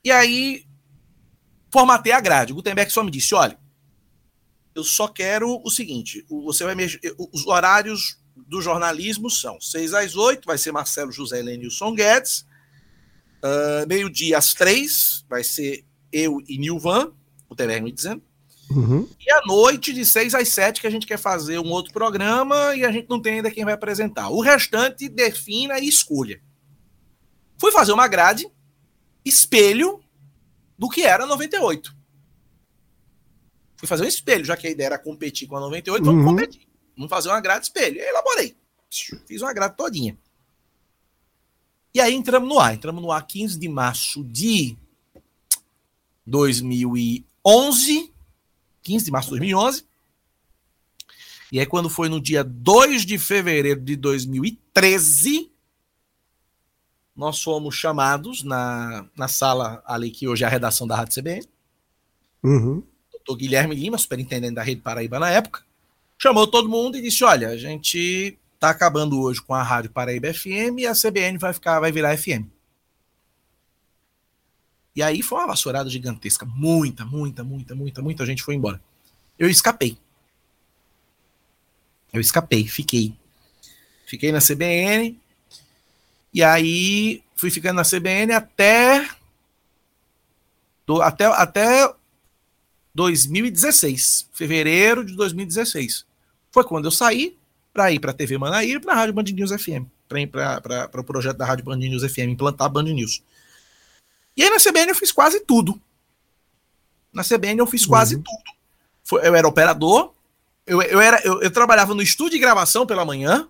E 0.04 0.10
aí 0.10 0.64
formatei 1.70 2.12
a 2.12 2.20
grade. 2.20 2.52
Gutenberg 2.52 2.92
só 2.92 3.02
me 3.02 3.10
disse: 3.10 3.34
olha, 3.34 3.58
eu 4.74 4.84
só 4.84 5.08
quero 5.08 5.60
o 5.64 5.70
seguinte: 5.70 6.24
você 6.28 6.64
vai 6.64 6.76
os 7.32 7.46
horários 7.46 8.18
do 8.46 8.60
jornalismo 8.60 9.28
são 9.28 9.60
6 9.60 9.94
às 9.94 10.14
8, 10.14 10.46
vai 10.46 10.56
ser 10.56 10.70
Marcelo 10.70 11.10
José 11.10 11.42
Lenilson 11.42 11.94
Guedes. 11.94 12.46
Uh, 13.42 13.86
Meio-dia 13.86 14.38
às 14.38 14.54
3, 14.54 15.24
vai 15.28 15.44
ser 15.44 15.84
eu 16.12 16.40
e 16.48 16.58
Nilvan, 16.58 17.12
Gutenberg 17.48 17.84
me 17.84 17.92
dizendo. 17.92 18.22
Uhum. 18.70 19.08
E 19.18 19.32
à 19.32 19.42
noite, 19.46 19.92
de 19.92 20.04
6 20.04 20.34
às 20.34 20.48
7, 20.48 20.80
que 20.80 20.86
a 20.86 20.90
gente 20.90 21.06
quer 21.06 21.18
fazer 21.18 21.58
um 21.58 21.70
outro 21.70 21.92
programa 21.92 22.74
e 22.74 22.84
a 22.84 22.92
gente 22.92 23.08
não 23.08 23.20
tem 23.20 23.34
ainda 23.34 23.50
quem 23.50 23.64
vai 23.64 23.74
apresentar. 23.74 24.28
O 24.28 24.40
restante, 24.40 25.08
defina 25.08 25.78
e 25.78 25.88
escolha. 25.88 26.40
Fui 27.56 27.72
fazer 27.72 27.92
uma 27.92 28.06
grade, 28.06 28.48
espelho 29.24 30.00
do 30.76 30.88
que 30.88 31.02
era 31.02 31.26
98. 31.26 31.96
Fui 33.76 33.88
fazer 33.88 34.04
um 34.04 34.08
espelho, 34.08 34.44
já 34.44 34.56
que 34.56 34.66
a 34.66 34.70
ideia 34.70 34.88
era 34.88 34.98
competir 34.98 35.48
com 35.48 35.56
a 35.56 35.60
98, 35.60 36.04
vamos 36.04 36.24
uhum. 36.24 36.30
competir. 36.30 36.68
Vamos 36.96 37.10
fazer 37.10 37.28
uma 37.28 37.40
grade 37.40 37.64
espelho. 37.64 37.96
E 37.96 38.00
aí 38.00 38.08
elaborei. 38.08 38.56
Fiz 39.26 39.40
uma 39.40 39.52
grade 39.52 39.76
todinha. 39.76 40.18
E 41.94 42.00
aí 42.00 42.14
entramos 42.14 42.48
no 42.48 42.58
ar. 42.58 42.74
Entramos 42.74 43.02
no 43.02 43.10
ar 43.10 43.26
15 43.26 43.58
de 43.58 43.68
março 43.68 44.22
de 44.24 44.76
2011 46.26 48.12
15 48.88 49.04
de 49.04 49.10
março 49.10 49.28
de 49.28 49.38
2011. 49.38 49.84
E 51.52 51.60
aí, 51.60 51.66
quando 51.66 51.90
foi 51.90 52.08
no 52.08 52.20
dia 52.20 52.42
2 52.42 53.04
de 53.04 53.18
fevereiro 53.18 53.80
de 53.80 53.96
2013, 53.96 55.50
nós 57.14 57.42
fomos 57.42 57.74
chamados 57.74 58.42
na, 58.42 59.06
na 59.16 59.28
sala 59.28 59.82
ali 59.86 60.10
que 60.10 60.26
hoje 60.26 60.44
é 60.44 60.46
a 60.46 60.50
redação 60.50 60.86
da 60.86 60.96
Rádio 60.96 61.20
CBN. 61.20 61.46
Uhum. 62.42 62.82
Doutor 63.12 63.36
Guilherme 63.36 63.74
Lima, 63.74 63.98
superintendente 63.98 64.54
da 64.54 64.62
Rede 64.62 64.80
Paraíba 64.80 65.18
na 65.18 65.30
época, 65.30 65.62
chamou 66.16 66.46
todo 66.46 66.68
mundo 66.68 66.96
e 66.96 67.02
disse: 67.02 67.24
Olha, 67.24 67.48
a 67.48 67.56
gente 67.56 68.38
está 68.54 68.70
acabando 68.70 69.20
hoje 69.20 69.42
com 69.42 69.54
a 69.54 69.62
Rádio 69.62 69.90
Paraíba 69.90 70.32
FM 70.32 70.78
e 70.78 70.86
a 70.86 70.94
CBN 70.94 71.38
vai 71.38 71.52
ficar, 71.52 71.80
vai 71.80 71.92
virar 71.92 72.16
FM. 72.16 72.57
E 74.98 75.02
aí 75.02 75.22
foi 75.22 75.38
uma 75.38 75.46
vassourada 75.46 75.88
gigantesca. 75.88 76.44
Muita, 76.44 77.04
muita, 77.04 77.44
muita, 77.44 77.72
muita, 77.72 78.02
muita 78.02 78.26
gente 78.26 78.42
foi 78.42 78.56
embora. 78.56 78.82
Eu 79.38 79.48
escapei. 79.48 79.96
Eu 82.12 82.20
escapei, 82.20 82.66
fiquei. 82.66 83.14
Fiquei 84.06 84.32
na 84.32 84.40
CBN. 84.40 85.16
E 86.34 86.42
aí 86.42 87.22
fui 87.36 87.48
ficando 87.48 87.76
na 87.76 87.84
CBN 87.84 88.32
até 88.32 89.08
do, 90.84 91.00
até 91.00 91.26
até 91.26 91.94
2016, 92.92 94.30
fevereiro 94.32 95.04
de 95.04 95.14
2016. 95.14 96.04
Foi 96.50 96.64
quando 96.64 96.86
eu 96.86 96.90
saí 96.90 97.36
para 97.72 97.92
ir 97.92 98.00
para 98.00 98.10
a 98.10 98.14
TV 98.14 98.36
Manaíra 98.36 98.80
e 98.80 98.82
para 98.82 98.94
a 98.94 98.96
Rádio 98.96 99.14
Band 99.14 99.22
News 99.22 99.52
FM, 99.52 99.86
para 100.08 101.00
o 101.00 101.04
projeto 101.04 101.36
da 101.36 101.46
Rádio 101.46 101.64
Band 101.64 101.76
News 101.76 102.02
FM, 102.02 102.30
implantar 102.30 102.66
a 102.66 102.70
Band 102.70 102.82
News. 102.82 103.22
E 104.38 104.42
aí 104.44 104.50
na 104.50 104.58
CBN 104.58 104.90
eu 104.90 104.94
fiz 104.94 105.10
quase 105.10 105.40
tudo. 105.40 105.82
Na 107.12 107.24
CBN 107.24 107.58
eu 107.58 107.66
fiz 107.66 107.84
quase 107.84 108.14
uhum. 108.14 108.22
tudo. 108.22 109.20
Eu 109.24 109.34
era 109.34 109.48
operador, 109.48 110.14
eu, 110.64 110.80
eu, 110.80 111.00
era, 111.00 111.20
eu, 111.26 111.42
eu, 111.42 111.50
trabalhava 111.50 111.92
no 111.92 112.02
estúdio 112.02 112.34
de 112.34 112.38
gravação 112.38 112.86
pela 112.86 113.04
manhã, 113.04 113.48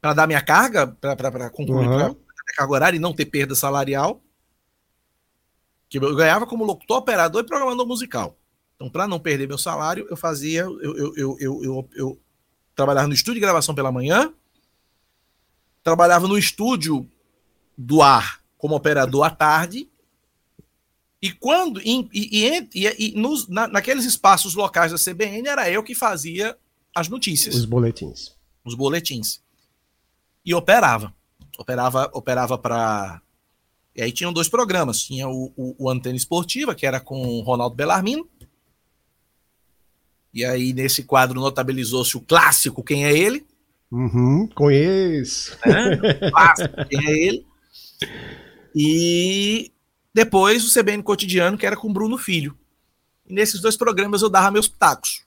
para 0.00 0.14
dar 0.14 0.26
minha 0.28 0.40
carga, 0.40 0.86
para 0.86 1.50
concluir 1.50 1.88
uhum. 1.88 1.96
minha 1.96 2.16
carga 2.54 2.72
horária 2.72 2.96
e 2.96 3.00
não 3.00 3.12
ter 3.12 3.26
perda 3.26 3.56
salarial. 3.56 4.22
Que 5.88 5.98
eu 5.98 6.14
ganhava 6.14 6.46
como 6.46 6.64
locutor, 6.64 6.98
operador 6.98 7.42
e 7.42 7.46
programador 7.46 7.86
musical. 7.88 8.38
Então, 8.76 8.88
para 8.88 9.08
não 9.08 9.18
perder 9.18 9.48
meu 9.48 9.58
salário, 9.58 10.06
eu 10.08 10.16
fazia. 10.16 10.60
Eu, 10.60 11.14
eu, 11.16 11.36
eu, 11.40 11.88
eu 11.96 12.20
trabalhava 12.72 13.08
no 13.08 13.14
estúdio 13.14 13.34
de 13.34 13.40
gravação 13.40 13.74
pela 13.74 13.90
manhã, 13.90 14.32
trabalhava 15.82 16.28
no 16.28 16.38
estúdio 16.38 17.10
do 17.76 18.00
ar 18.00 18.46
como 18.58 18.74
operador 18.74 19.24
à 19.24 19.30
tarde. 19.30 19.88
E 21.22 21.32
quando 21.32 21.80
e, 21.80 22.08
e, 22.12 22.68
e, 22.74 23.12
e 23.12 23.12
nos, 23.16 23.48
na, 23.48 23.66
naqueles 23.66 24.04
espaços 24.04 24.54
locais 24.54 24.92
da 24.92 24.98
CBN 24.98 25.48
era 25.48 25.70
eu 25.70 25.82
que 25.82 25.94
fazia 25.94 26.56
as 26.94 27.08
notícias. 27.08 27.54
Os 27.54 27.64
boletins. 27.64 28.36
Os 28.64 28.74
boletins. 28.74 29.40
E 30.44 30.54
operava. 30.54 31.14
Operava 31.56 32.10
operava 32.12 32.58
para 32.58 33.20
e 33.98 34.02
aí 34.02 34.12
tinham 34.12 34.32
dois 34.32 34.48
programas. 34.48 35.02
Tinha 35.02 35.28
o, 35.28 35.52
o, 35.56 35.74
o, 35.76 35.90
Antena 35.90 36.16
Esportiva, 36.16 36.72
que 36.72 36.86
era 36.86 37.00
com 37.00 37.20
o 37.20 37.40
Ronaldo 37.40 37.74
Bellarmino. 37.74 38.28
E 40.32 40.44
aí, 40.44 40.72
nesse 40.72 41.02
quadro, 41.02 41.40
notabilizou-se 41.40 42.16
o 42.16 42.20
clássico 42.20 42.84
Quem 42.84 43.06
é 43.06 43.18
Ele? 43.18 43.44
Uhum, 43.90 44.46
conheço. 44.54 45.58
É, 45.64 46.30
clássico, 46.30 46.74
Quem 46.88 47.08
é 47.08 47.26
Ele? 47.26 47.46
E 48.74 49.72
depois 50.12 50.64
o 50.64 50.80
CBN 50.80 51.02
Cotidiano, 51.02 51.56
que 51.56 51.66
era 51.66 51.76
com 51.76 51.92
Bruno 51.92 52.18
Filho. 52.18 52.56
E 53.26 53.32
nesses 53.32 53.60
dois 53.60 53.76
programas 53.76 54.22
eu 54.22 54.28
dava 54.28 54.50
meus 54.50 54.68
pitacos. 54.68 55.24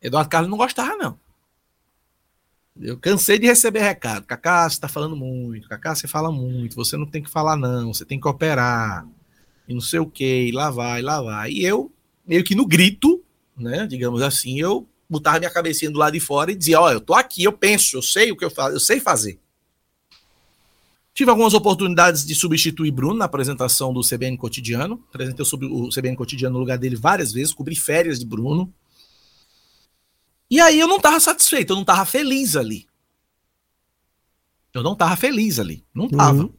Eduardo 0.00 0.30
Carlos 0.30 0.50
não 0.50 0.58
gostava, 0.58 0.96
não. 0.96 1.18
Eu 2.80 2.98
cansei 2.98 3.38
de 3.38 3.46
receber 3.46 3.80
recado. 3.80 4.26
Cacá, 4.26 4.68
você 4.68 4.80
tá 4.80 4.88
falando 4.88 5.16
muito. 5.16 5.68
Cacá, 5.68 5.94
você 5.94 6.08
fala 6.08 6.32
muito. 6.32 6.74
Você 6.74 6.96
não 6.96 7.06
tem 7.06 7.22
que 7.22 7.30
falar, 7.30 7.56
não. 7.56 7.94
Você 7.94 8.04
tem 8.04 8.20
que 8.20 8.26
operar. 8.26 9.06
E 9.68 9.72
não 9.72 9.80
sei 9.80 10.00
o 10.00 10.10
que. 10.10 10.48
E 10.48 10.52
lá 10.52 10.70
vai, 10.70 11.00
lá 11.00 11.22
vai. 11.22 11.52
E 11.52 11.64
eu, 11.64 11.92
meio 12.26 12.42
que 12.42 12.54
no 12.54 12.66
grito, 12.66 13.22
né? 13.56 13.86
Digamos 13.86 14.22
assim, 14.22 14.58
eu 14.58 14.88
botava 15.08 15.38
minha 15.38 15.50
cabecinha 15.50 15.90
do 15.90 15.98
lado 15.98 16.14
de 16.14 16.20
fora 16.20 16.50
e 16.50 16.56
dizia: 16.56 16.80
Ó, 16.80 16.90
eu 16.90 17.00
tô 17.00 17.14
aqui, 17.14 17.44
eu 17.44 17.52
penso, 17.52 17.96
eu 17.96 18.02
sei 18.02 18.32
o 18.32 18.36
que 18.36 18.44
eu 18.44 18.50
faço, 18.50 18.74
eu 18.74 18.80
sei 18.80 18.98
fazer. 18.98 19.38
Tive 21.14 21.30
algumas 21.30 21.54
oportunidades 21.54 22.26
de 22.26 22.34
substituir 22.34 22.90
Bruno 22.90 23.14
na 23.14 23.26
apresentação 23.26 23.94
do 23.94 24.00
CBN 24.00 24.36
Cotidiano. 24.36 25.02
Apresentei 25.08 25.46
o 25.46 25.88
CBN 25.88 26.16
Cotidiano 26.16 26.54
no 26.54 26.58
lugar 26.58 26.76
dele 26.76 26.96
várias 26.96 27.32
vezes, 27.32 27.54
cobri 27.54 27.76
férias 27.76 28.18
de 28.18 28.26
Bruno. 28.26 28.74
E 30.50 30.60
aí 30.60 30.78
eu 30.78 30.88
não 30.88 30.96
estava 30.96 31.20
satisfeito, 31.20 31.70
eu 31.70 31.76
não 31.76 31.82
estava 31.82 32.04
feliz 32.04 32.56
ali. 32.56 32.88
Eu 34.74 34.82
não 34.82 34.94
estava 34.94 35.14
feliz 35.14 35.60
ali, 35.60 35.84
não 35.94 36.06
estava. 36.06 36.42
Uhum. 36.42 36.52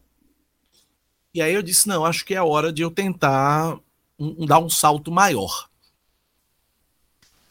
E 1.33 1.41
aí 1.41 1.53
eu 1.53 1.61
disse, 1.61 1.85
não, 1.85 2.05
acho 2.05 2.23
que 2.23 2.33
é 2.33 2.41
hora 2.41 2.71
de 2.71 2.81
eu 2.81 2.89
tentar 2.89 3.77
um, 4.17 4.43
um, 4.43 4.45
dar 4.45 4.59
um 4.59 4.69
salto 4.69 5.11
maior. 5.11 5.69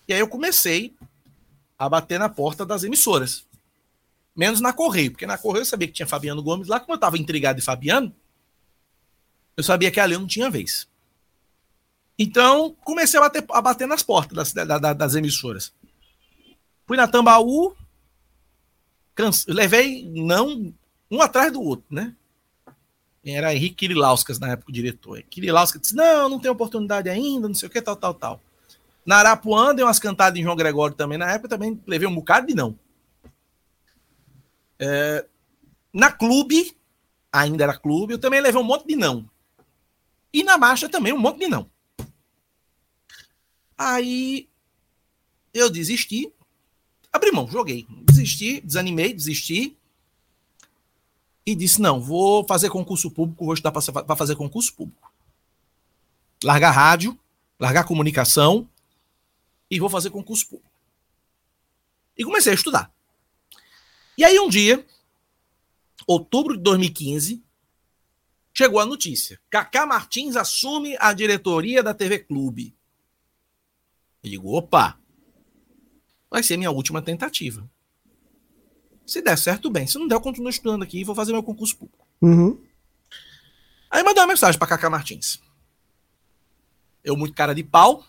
E 0.08 0.14
aí 0.14 0.20
eu 0.20 0.28
comecei 0.28 0.94
a 1.78 1.86
bater 1.86 2.18
na 2.18 2.30
porta 2.30 2.64
das 2.64 2.82
emissoras. 2.82 3.46
Menos 4.34 4.60
na 4.60 4.72
Correio, 4.72 5.12
porque 5.12 5.26
na 5.26 5.38
Correio 5.38 5.62
eu 5.62 5.66
sabia 5.66 5.86
que 5.86 5.94
tinha 5.94 6.06
Fabiano 6.06 6.42
Gomes 6.42 6.66
lá, 6.66 6.80
como 6.80 6.92
eu 6.92 6.96
estava 6.96 7.16
intrigado 7.16 7.58
de 7.58 7.64
Fabiano, 7.64 8.14
eu 9.56 9.62
sabia 9.62 9.90
que 9.90 10.00
ali 10.00 10.14
eu 10.14 10.20
não 10.20 10.26
tinha 10.26 10.50
vez. 10.50 10.88
Então, 12.18 12.76
comecei 12.84 13.18
a 13.18 13.22
bater, 13.22 13.44
a 13.48 13.60
bater 13.60 13.86
nas 13.86 14.02
portas 14.02 14.52
das, 14.52 14.66
das, 14.66 14.96
das 14.96 15.14
emissoras. 15.14 15.72
Fui 16.86 16.96
na 16.96 17.08
Tambaú, 17.08 17.74
canse, 19.14 19.50
levei 19.50 20.08
não 20.08 20.74
um 21.10 21.20
atrás 21.20 21.52
do 21.52 21.62
outro, 21.62 21.86
né? 21.90 22.14
Era 23.24 23.54
Henrique 23.54 23.76
Kirilauskas 23.76 24.38
na 24.38 24.50
época 24.50 24.70
o 24.70 24.72
diretor. 24.72 25.22
Kirilauskas 25.22 25.80
disse: 25.80 25.96
Não, 25.96 26.28
não 26.28 26.38
tem 26.38 26.50
oportunidade 26.50 27.08
ainda, 27.08 27.48
não 27.48 27.54
sei 27.54 27.68
o 27.68 27.70
que, 27.70 27.80
tal, 27.80 27.96
tal, 27.96 28.12
tal. 28.12 28.40
Na 29.06 29.16
Arapuã, 29.16 29.74
dei 29.74 29.84
umas 29.84 29.98
cantadas 29.98 30.38
em 30.38 30.42
João 30.42 30.56
Gregório 30.56 30.94
também 30.94 31.16
na 31.16 31.30
época, 31.30 31.48
também 31.48 31.80
levei 31.86 32.06
um 32.06 32.14
bocado 32.14 32.46
de 32.46 32.54
não. 32.54 32.78
É, 34.86 35.26
na 35.92 36.12
clube, 36.12 36.76
ainda 37.32 37.64
era 37.64 37.78
clube, 37.78 38.12
eu 38.12 38.18
também 38.18 38.40
levei 38.40 38.60
um 38.60 38.64
monte 38.64 38.86
de 38.86 38.94
não. 38.94 39.28
E 40.30 40.44
na 40.44 40.58
marcha 40.58 40.90
também 40.90 41.10
um 41.10 41.18
monte 41.18 41.38
de 41.38 41.48
não. 41.48 41.70
Aí 43.78 44.46
eu 45.54 45.70
desisti, 45.70 46.30
abri 47.10 47.32
mão, 47.32 47.48
joguei. 47.48 47.86
Desisti, 48.02 48.60
desanimei, 48.60 49.14
desisti. 49.14 49.74
E 51.46 51.54
disse: 51.54 51.80
não, 51.80 52.00
vou 52.00 52.46
fazer 52.46 52.68
concurso 52.68 53.10
público, 53.10 53.44
vou 53.44 53.54
estudar 53.54 53.72
para 53.72 54.16
fazer 54.16 54.36
concurso 54.36 54.74
público. 54.74 55.10
Largar 56.42 56.72
rádio, 56.72 57.18
largar 57.58 57.84
comunicação 57.84 58.68
e 59.70 59.80
vou 59.80 59.88
fazer 59.88 60.10
concurso 60.10 60.46
público. 60.46 60.70
E 62.16 62.24
comecei 62.24 62.52
a 62.52 62.54
estudar. 62.54 62.93
E 64.16 64.24
aí 64.24 64.38
um 64.38 64.48
dia, 64.48 64.84
outubro 66.06 66.56
de 66.56 66.62
2015, 66.62 67.42
chegou 68.52 68.78
a 68.78 68.86
notícia. 68.86 69.40
Cacá 69.50 69.84
Martins 69.84 70.36
assume 70.36 70.96
a 71.00 71.12
diretoria 71.12 71.82
da 71.82 71.92
TV 71.92 72.20
Clube. 72.20 72.76
Eu 74.22 74.30
digo, 74.30 74.56
opa, 74.56 74.98
vai 76.30 76.42
ser 76.42 76.56
minha 76.56 76.70
última 76.70 77.02
tentativa. 77.02 77.68
Se 79.06 79.20
der 79.20 79.36
certo, 79.36 79.70
bem. 79.70 79.86
Se 79.86 79.98
não 79.98 80.08
der, 80.08 80.14
eu 80.14 80.20
continuo 80.20 80.48
estudando 80.48 80.82
aqui 80.82 81.00
e 81.00 81.04
vou 81.04 81.14
fazer 81.14 81.32
meu 81.32 81.42
concurso 81.42 81.76
público. 81.76 82.06
Uhum. 82.22 82.58
Aí 83.90 84.02
mandei 84.02 84.22
uma 84.22 84.28
mensagem 84.28 84.58
para 84.58 84.68
Cacá 84.68 84.88
Martins. 84.88 85.40
Eu, 87.02 87.16
muito 87.16 87.34
cara 87.34 87.54
de 87.54 87.62
pau. 87.62 88.02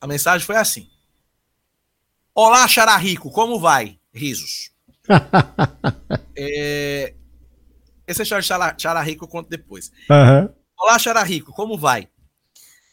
A 0.00 0.06
mensagem 0.06 0.46
foi 0.46 0.56
assim: 0.56 0.88
Olá, 2.34 2.66
Xararico, 2.66 3.30
como 3.30 3.60
vai? 3.60 4.00
Risos. 4.14 4.70
é... 6.36 7.14
Esse 8.06 8.22
é 8.22 8.42
Xararico, 8.78 9.24
eu 9.24 9.28
conto 9.28 9.48
depois. 9.48 9.90
Uhum. 10.10 10.54
Olá, 10.78 10.98
Xararico, 10.98 11.52
como 11.52 11.78
vai? 11.78 12.08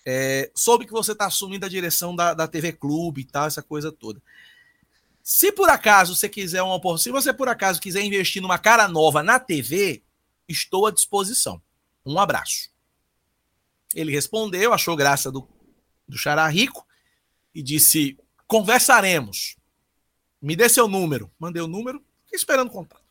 É, 0.06 0.50
soube 0.56 0.86
que 0.86 0.92
você 0.92 1.12
está 1.12 1.28
assumindo 1.28 1.66
a 1.66 1.70
direção 1.70 2.16
da, 2.16 2.34
da 2.34 2.48
TV 2.48 2.72
Clube 2.72 3.22
e 3.22 3.26
tal, 3.26 3.46
essa 3.46 3.62
coisa 3.62 3.92
toda. 3.92 4.22
Se 5.22 5.52
por 5.52 5.70
acaso 5.70 6.16
você 6.16 6.28
quiser 6.28 6.64
uma 6.64 6.76
oportunidade, 6.76 7.04
se 7.04 7.12
você 7.12 7.34
por 7.34 7.48
acaso 7.48 7.80
quiser 7.80 8.02
investir 8.02 8.42
numa 8.42 8.58
cara 8.58 8.88
nova 8.88 9.22
na 9.22 9.40
TV, 9.40 10.02
estou 10.48 10.88
à 10.88 10.92
disposição. 10.92 11.62
Um 12.06 12.18
abraço. 12.18 12.70
Ele 13.94 14.12
respondeu, 14.12 14.74
achou 14.74 14.96
graça 14.96 15.32
do, 15.32 15.48
do 16.08 16.18
Xará 16.18 16.48
Rico 16.48 16.86
e 17.54 17.62
disse: 17.62 18.18
conversaremos. 18.48 19.56
Me 20.42 20.56
dê 20.56 20.68
seu 20.68 20.88
número. 20.88 21.30
Mandei 21.40 21.62
o 21.62 21.68
número, 21.68 22.04
fiquei 22.26 22.38
esperando 22.38 22.72
contato. 22.72 23.02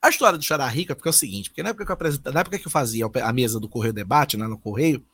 A 0.00 0.08
história 0.08 0.38
do 0.38 0.44
Xará 0.44 0.66
Rico 0.66 0.92
é 0.92 0.94
porque 0.94 1.08
é 1.08 1.10
o 1.10 1.12
seguinte: 1.12 1.50
porque 1.50 1.62
na 1.62 1.70
época 1.70 1.84
que 1.84 1.92
eu, 1.92 2.32
na 2.32 2.40
época 2.40 2.58
que 2.58 2.66
eu 2.66 2.70
fazia 2.70 3.06
a 3.22 3.32
mesa 3.32 3.60
do 3.60 3.68
Correio 3.68 3.92
Debate, 3.92 4.36
né, 4.36 4.46
no 4.46 4.58
Correio, 4.58 5.04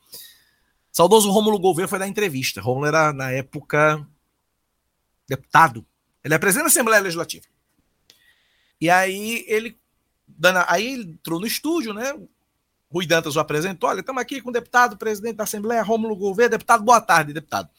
saudoso 0.91 1.29
Rômulo 1.29 1.59
Gouveia 1.59 1.87
foi 1.87 1.99
dar 1.99 2.07
entrevista. 2.07 2.61
Rômulo 2.61 2.85
era, 2.85 3.11
na 3.11 3.31
época, 3.31 4.07
deputado 5.27 5.85
ele 6.27 6.33
é 6.33 6.37
presidente 6.37 6.65
da 6.65 6.67
Assembleia 6.67 7.01
Legislativa. 7.01 7.45
E 8.81 8.89
aí 8.89 9.45
ele, 9.47 9.79
aí 10.67 10.85
ele 10.85 11.03
entrou 11.03 11.39
no 11.39 11.47
estúdio, 11.47 11.93
né? 11.93 12.13
Rui 12.91 13.05
Dantas 13.05 13.37
o 13.37 13.39
apresentou. 13.39 13.89
Olha, 13.89 14.01
estamos 14.01 14.21
aqui 14.21 14.41
com 14.41 14.49
o 14.49 14.51
deputado, 14.53 14.97
presidente 14.97 15.37
da 15.37 15.45
Assembleia, 15.45 15.81
Rômulo 15.81 16.17
Gouveia. 16.17 16.49
Deputado, 16.49 16.83
boa 16.83 16.99
tarde, 16.99 17.31
deputado. 17.31 17.69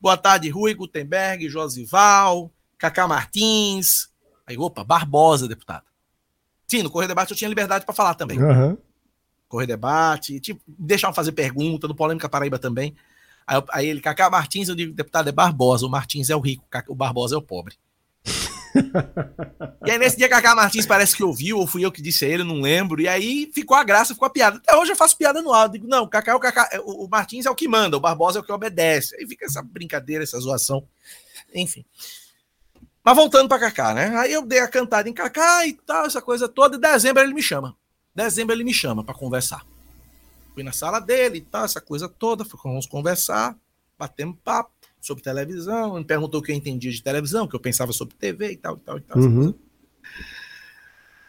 Boa 0.00 0.16
tarde, 0.16 0.48
Rui 0.48 0.74
Gutenberg, 0.74 1.48
Josival, 1.48 2.52
Cacá 2.78 3.06
Martins. 3.06 4.08
Aí, 4.46 4.56
opa, 4.56 4.84
Barbosa, 4.84 5.48
deputado. 5.48 5.84
Sim, 6.66 6.82
no 6.82 6.90
Correio 6.90 7.08
Debate 7.08 7.30
eu 7.30 7.36
tinha 7.36 7.48
liberdade 7.48 7.84
para 7.84 7.94
falar 7.94 8.14
também. 8.14 8.42
Uhum. 8.42 8.76
Correio 9.48 9.68
Debate, 9.68 10.40
tipo, 10.40 10.60
deixavam 10.66 11.14
fazer 11.14 11.32
pergunta, 11.32 11.86
no 11.86 11.94
Polêmica 11.94 12.28
Paraíba 12.28 12.58
também. 12.58 12.94
Aí, 13.46 13.62
aí 13.70 13.86
ele, 13.88 14.00
Cacá 14.00 14.28
Martins, 14.28 14.68
eu 14.68 14.74
digo, 14.74 14.92
deputado 14.92 15.28
é 15.28 15.32
Barbosa, 15.32 15.86
o 15.86 15.90
Martins 15.90 16.30
é 16.30 16.36
o 16.36 16.40
rico, 16.40 16.64
o 16.88 16.94
Barbosa 16.94 17.36
é 17.36 17.38
o 17.38 17.42
pobre. 17.42 17.76
e 19.86 19.90
aí 19.90 19.98
nesse 19.98 20.16
dia 20.16 20.28
Cacá 20.28 20.54
Martins 20.54 20.84
parece 20.84 21.16
que 21.16 21.22
ouviu, 21.22 21.58
ou 21.58 21.66
fui 21.66 21.84
eu 21.84 21.92
que 21.92 22.02
disse 22.02 22.24
a 22.24 22.28
ele, 22.28 22.42
não 22.42 22.60
lembro. 22.60 23.00
E 23.00 23.08
aí 23.08 23.50
ficou 23.54 23.76
a 23.76 23.84
graça, 23.84 24.14
ficou 24.14 24.26
a 24.26 24.30
piada. 24.30 24.56
Até 24.56 24.76
hoje 24.76 24.92
eu 24.92 24.96
faço 24.96 25.16
piada 25.16 25.40
no 25.40 25.52
áudio. 25.52 25.80
Digo, 25.80 25.88
não, 25.88 26.06
Cacá, 26.08 26.32
é 26.32 26.34
o, 26.34 26.40
Cacá, 26.40 26.68
é, 26.72 26.80
o 26.80 27.08
Martins 27.08 27.46
é 27.46 27.50
o 27.50 27.54
que 27.54 27.68
manda, 27.68 27.96
o 27.96 28.00
Barbosa 28.00 28.38
é 28.38 28.42
o 28.42 28.44
que 28.44 28.52
obedece. 28.52 29.16
Aí 29.16 29.26
fica 29.26 29.46
essa 29.46 29.62
brincadeira, 29.62 30.24
essa 30.24 30.38
zoação. 30.40 30.86
Enfim. 31.54 31.84
Mas 33.06 33.14
voltando 33.14 33.48
para 33.48 33.60
Cacá, 33.60 33.94
né? 33.94 34.16
Aí 34.16 34.32
eu 34.32 34.44
dei 34.44 34.58
a 34.58 34.66
cantada 34.66 35.08
em 35.08 35.12
Cacá 35.12 35.64
e 35.64 35.74
tal, 35.74 36.06
essa 36.06 36.20
coisa 36.20 36.48
toda. 36.48 36.74
E 36.74 36.80
dezembro 36.80 37.22
ele 37.22 37.32
me 37.32 37.40
chama. 37.40 37.76
Dezembro 38.12 38.52
ele 38.52 38.64
me 38.64 38.74
chama 38.74 39.04
para 39.04 39.14
conversar. 39.14 39.64
Fui 40.52 40.64
na 40.64 40.72
sala 40.72 40.98
dele 40.98 41.38
e 41.38 41.40
tal, 41.40 41.64
essa 41.64 41.80
coisa 41.80 42.08
toda, 42.08 42.44
vamos 42.64 42.84
conversar, 42.84 43.56
batemos 43.96 44.36
papo 44.42 44.72
sobre 45.00 45.22
televisão, 45.22 45.94
ele 45.96 46.04
perguntou 46.04 46.40
o 46.40 46.42
que 46.42 46.50
eu 46.50 46.56
entendia 46.56 46.90
de 46.90 47.00
televisão, 47.00 47.44
o 47.44 47.48
que 47.48 47.54
eu 47.54 47.60
pensava 47.60 47.92
sobre 47.92 48.16
TV 48.16 48.50
e 48.50 48.56
tal, 48.56 48.74
e 48.74 48.80
tal, 48.80 48.98
e 48.98 49.00
tal. 49.02 49.18
Uhum. 49.18 49.54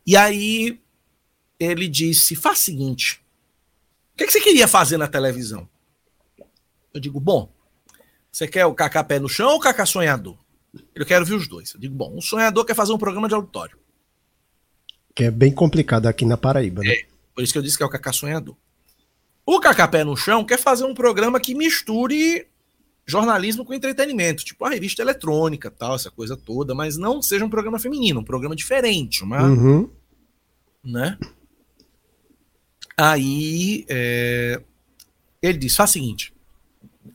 E 0.04 0.18
aí 0.18 0.82
ele 1.60 1.88
disse, 1.88 2.36
faz 2.36 2.60
o 2.60 2.64
seguinte, 2.64 3.22
o 4.16 4.18
que, 4.18 4.26
que 4.26 4.32
você 4.32 4.42
queria 4.42 4.68
fazer 4.68 4.98
na 4.98 5.08
televisão? 5.08 5.70
Eu 6.92 7.00
digo, 7.00 7.20
bom, 7.20 7.52
você 8.32 8.48
quer 8.48 8.66
o 8.66 8.74
Cacá 8.74 9.04
pé 9.04 9.20
no 9.20 9.30
chão 9.30 9.50
ou 9.50 9.58
o 9.58 9.60
Cacá 9.60 9.86
sonhador? 9.86 10.36
Eu 10.96 11.06
quero 11.06 11.26
ver 11.26 11.36
os 11.36 11.48
dois. 11.48 11.74
Eu 11.74 11.80
digo, 11.80 11.96
bom, 11.96 12.16
o 12.18 12.22
sonhador 12.22 12.66
quer 12.66 12.76
fazer 12.76 12.94
um 12.94 12.98
programa 12.98 13.28
de 13.28 13.36
auditório. 13.36 13.78
Que 15.16 15.26
é 15.26 15.32
bem 15.32 15.52
complicado 15.52 16.08
aqui 16.08 16.26
na 16.26 16.38
Paraíba, 16.38 16.82
né? 16.82 16.92
É, 16.92 17.06
por 17.34 17.44
isso 17.44 17.54
que 17.54 17.60
eu 17.60 17.64
disse 17.64 17.78
que 17.78 17.84
é 17.84 17.86
o 17.86 17.90
Cacá 17.90 18.14
sonhador. 18.14 18.56
O 19.46 19.60
Cacapé 19.60 20.04
no 20.04 20.18
Chão 20.18 20.44
quer 20.44 20.60
fazer 20.60 20.84
um 20.84 20.94
programa 20.94 21.40
que 21.40 21.56
misture 21.56 22.48
jornalismo 23.06 23.64
com 23.64 23.74
entretenimento, 23.74 24.44
tipo 24.44 24.66
a 24.66 24.70
revista 24.70 25.02
eletrônica, 25.02 25.72
tal, 25.72 25.96
essa 25.96 26.12
coisa 26.12 26.36
toda, 26.36 26.76
mas 26.76 26.98
não 26.98 27.22
seja 27.22 27.46
um 27.46 27.50
programa 27.50 27.80
feminino, 27.80 28.20
um 28.20 28.26
programa 28.26 28.56
diferente, 28.56 29.24
uma, 29.24 29.42
uhum. 29.44 29.90
né? 30.84 31.18
Aí 32.98 33.86
é, 33.88 34.62
ele 35.42 35.58
diz: 35.58 35.76
faz 35.76 35.92
o 35.92 35.94
seguinte, 35.94 36.34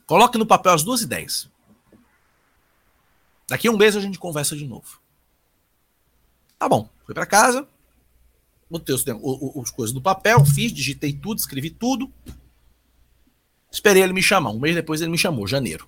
coloque 0.07 0.39
no 0.39 0.47
papel 0.47 0.73
as 0.73 0.83
duas 0.83 1.03
ideias. 1.03 1.52
Daqui 3.53 3.69
a 3.69 3.71
um 3.71 3.77
mês 3.77 3.95
a 3.95 4.01
gente 4.01 4.19
conversa 4.19 4.57
de 4.57 4.67
novo. 4.67 4.99
Tá 6.59 6.67
bom, 6.67 6.89
fui 7.05 7.15
para 7.15 7.27
casa, 7.27 7.69
botei 8.71 8.95
os, 8.95 9.05
os, 9.07 9.71
coisas 9.71 9.95
no 9.95 10.01
papel, 10.01 10.43
fiz, 10.47 10.73
digitei 10.73 11.13
tudo, 11.13 11.37
escrevi 11.37 11.69
tudo. 11.69 12.11
Esperei 13.71 14.03
ele 14.03 14.15
me 14.15 14.23
chamar. 14.23 14.53
Um 14.53 14.59
mês 14.59 14.75
depois 14.75 15.03
ele 15.03 15.11
me 15.11 15.19
chamou, 15.19 15.47
janeiro. 15.47 15.87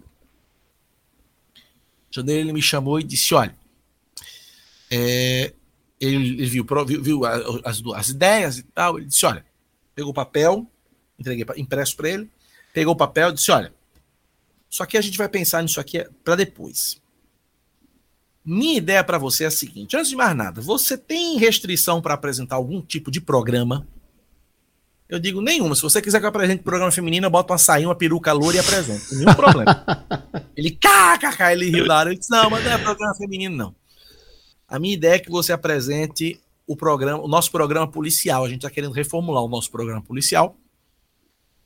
Janeiro 2.10 2.42
ele 2.42 2.52
me 2.52 2.60
chamou 2.60 3.00
e 3.00 3.02
disse: 3.02 3.32
olha, 3.32 3.56
é, 4.90 5.54
ele, 5.98 6.16
ele, 6.16 6.44
viu, 6.44 6.66
viu, 6.86 7.02
viu 7.02 7.24
as, 7.24 7.82
as, 7.94 8.08
ideias 8.10 8.58
e 8.58 8.62
tal. 8.64 8.98
Ele 8.98 9.06
disse: 9.06 9.24
olha, 9.24 9.42
pegou 9.94 10.10
o 10.10 10.14
papel, 10.14 10.70
entreguei 11.18 11.46
impresso 11.56 11.96
para 11.96 12.10
ele, 12.10 12.30
pegou 12.74 12.92
o 12.92 12.96
papel 12.96 13.30
e 13.30 13.32
disse: 13.32 13.50
olha, 13.50 13.72
isso 14.68 14.82
aqui 14.82 14.98
a 14.98 15.00
gente 15.00 15.16
vai 15.16 15.30
pensar 15.30 15.62
nisso 15.62 15.80
aqui 15.80 16.06
para 16.22 16.36
depois. 16.36 17.02
Minha 18.44 18.76
ideia 18.76 19.02
para 19.02 19.16
você 19.16 19.44
é 19.44 19.46
a 19.46 19.50
seguinte: 19.50 19.96
antes 19.96 20.10
de 20.10 20.16
mais 20.16 20.36
nada, 20.36 20.60
você 20.60 20.98
tem 20.98 21.38
restrição 21.38 22.02
para 22.02 22.14
apresentar 22.14 22.56
algum 22.56 22.82
tipo 22.82 23.10
de 23.10 23.20
programa? 23.20 23.86
Eu 25.08 25.18
digo 25.18 25.40
nenhuma. 25.40 25.74
Se 25.74 25.82
você 25.82 26.02
quiser 26.02 26.18
que 26.18 26.24
eu 26.24 26.28
apresente 26.28 26.62
programa 26.62 26.90
feminino, 26.90 27.26
eu 27.26 27.30
boto 27.30 27.52
uma 27.52 27.58
saia, 27.58 27.86
uma 27.86 27.94
peruca 27.94 28.32
loura 28.32 28.56
e 28.56 28.60
apresento. 28.60 29.14
Nenhum 29.14 29.32
problema. 29.36 29.84
Ele, 30.56 30.70
kkk, 30.70 31.42
ele 31.52 31.70
riu 31.70 31.86
da 31.86 31.98
hora. 31.98 32.10
Eu 32.10 32.18
disse, 32.18 32.30
não, 32.30 32.50
mas 32.50 32.64
não 32.64 32.72
é 32.72 32.78
programa 32.78 33.14
feminino, 33.14 33.54
não. 33.54 33.74
A 34.66 34.78
minha 34.78 34.94
ideia 34.94 35.14
é 35.14 35.18
que 35.18 35.30
você 35.30 35.52
apresente 35.52 36.40
o 36.66 36.74
programa, 36.74 37.22
o 37.22 37.28
nosso 37.28 37.50
programa 37.50 37.86
policial. 37.86 38.44
A 38.44 38.48
gente 38.48 38.58
está 38.58 38.70
querendo 38.70 38.92
reformular 38.92 39.42
o 39.44 39.48
nosso 39.48 39.70
programa 39.70 40.02
policial. 40.02 40.56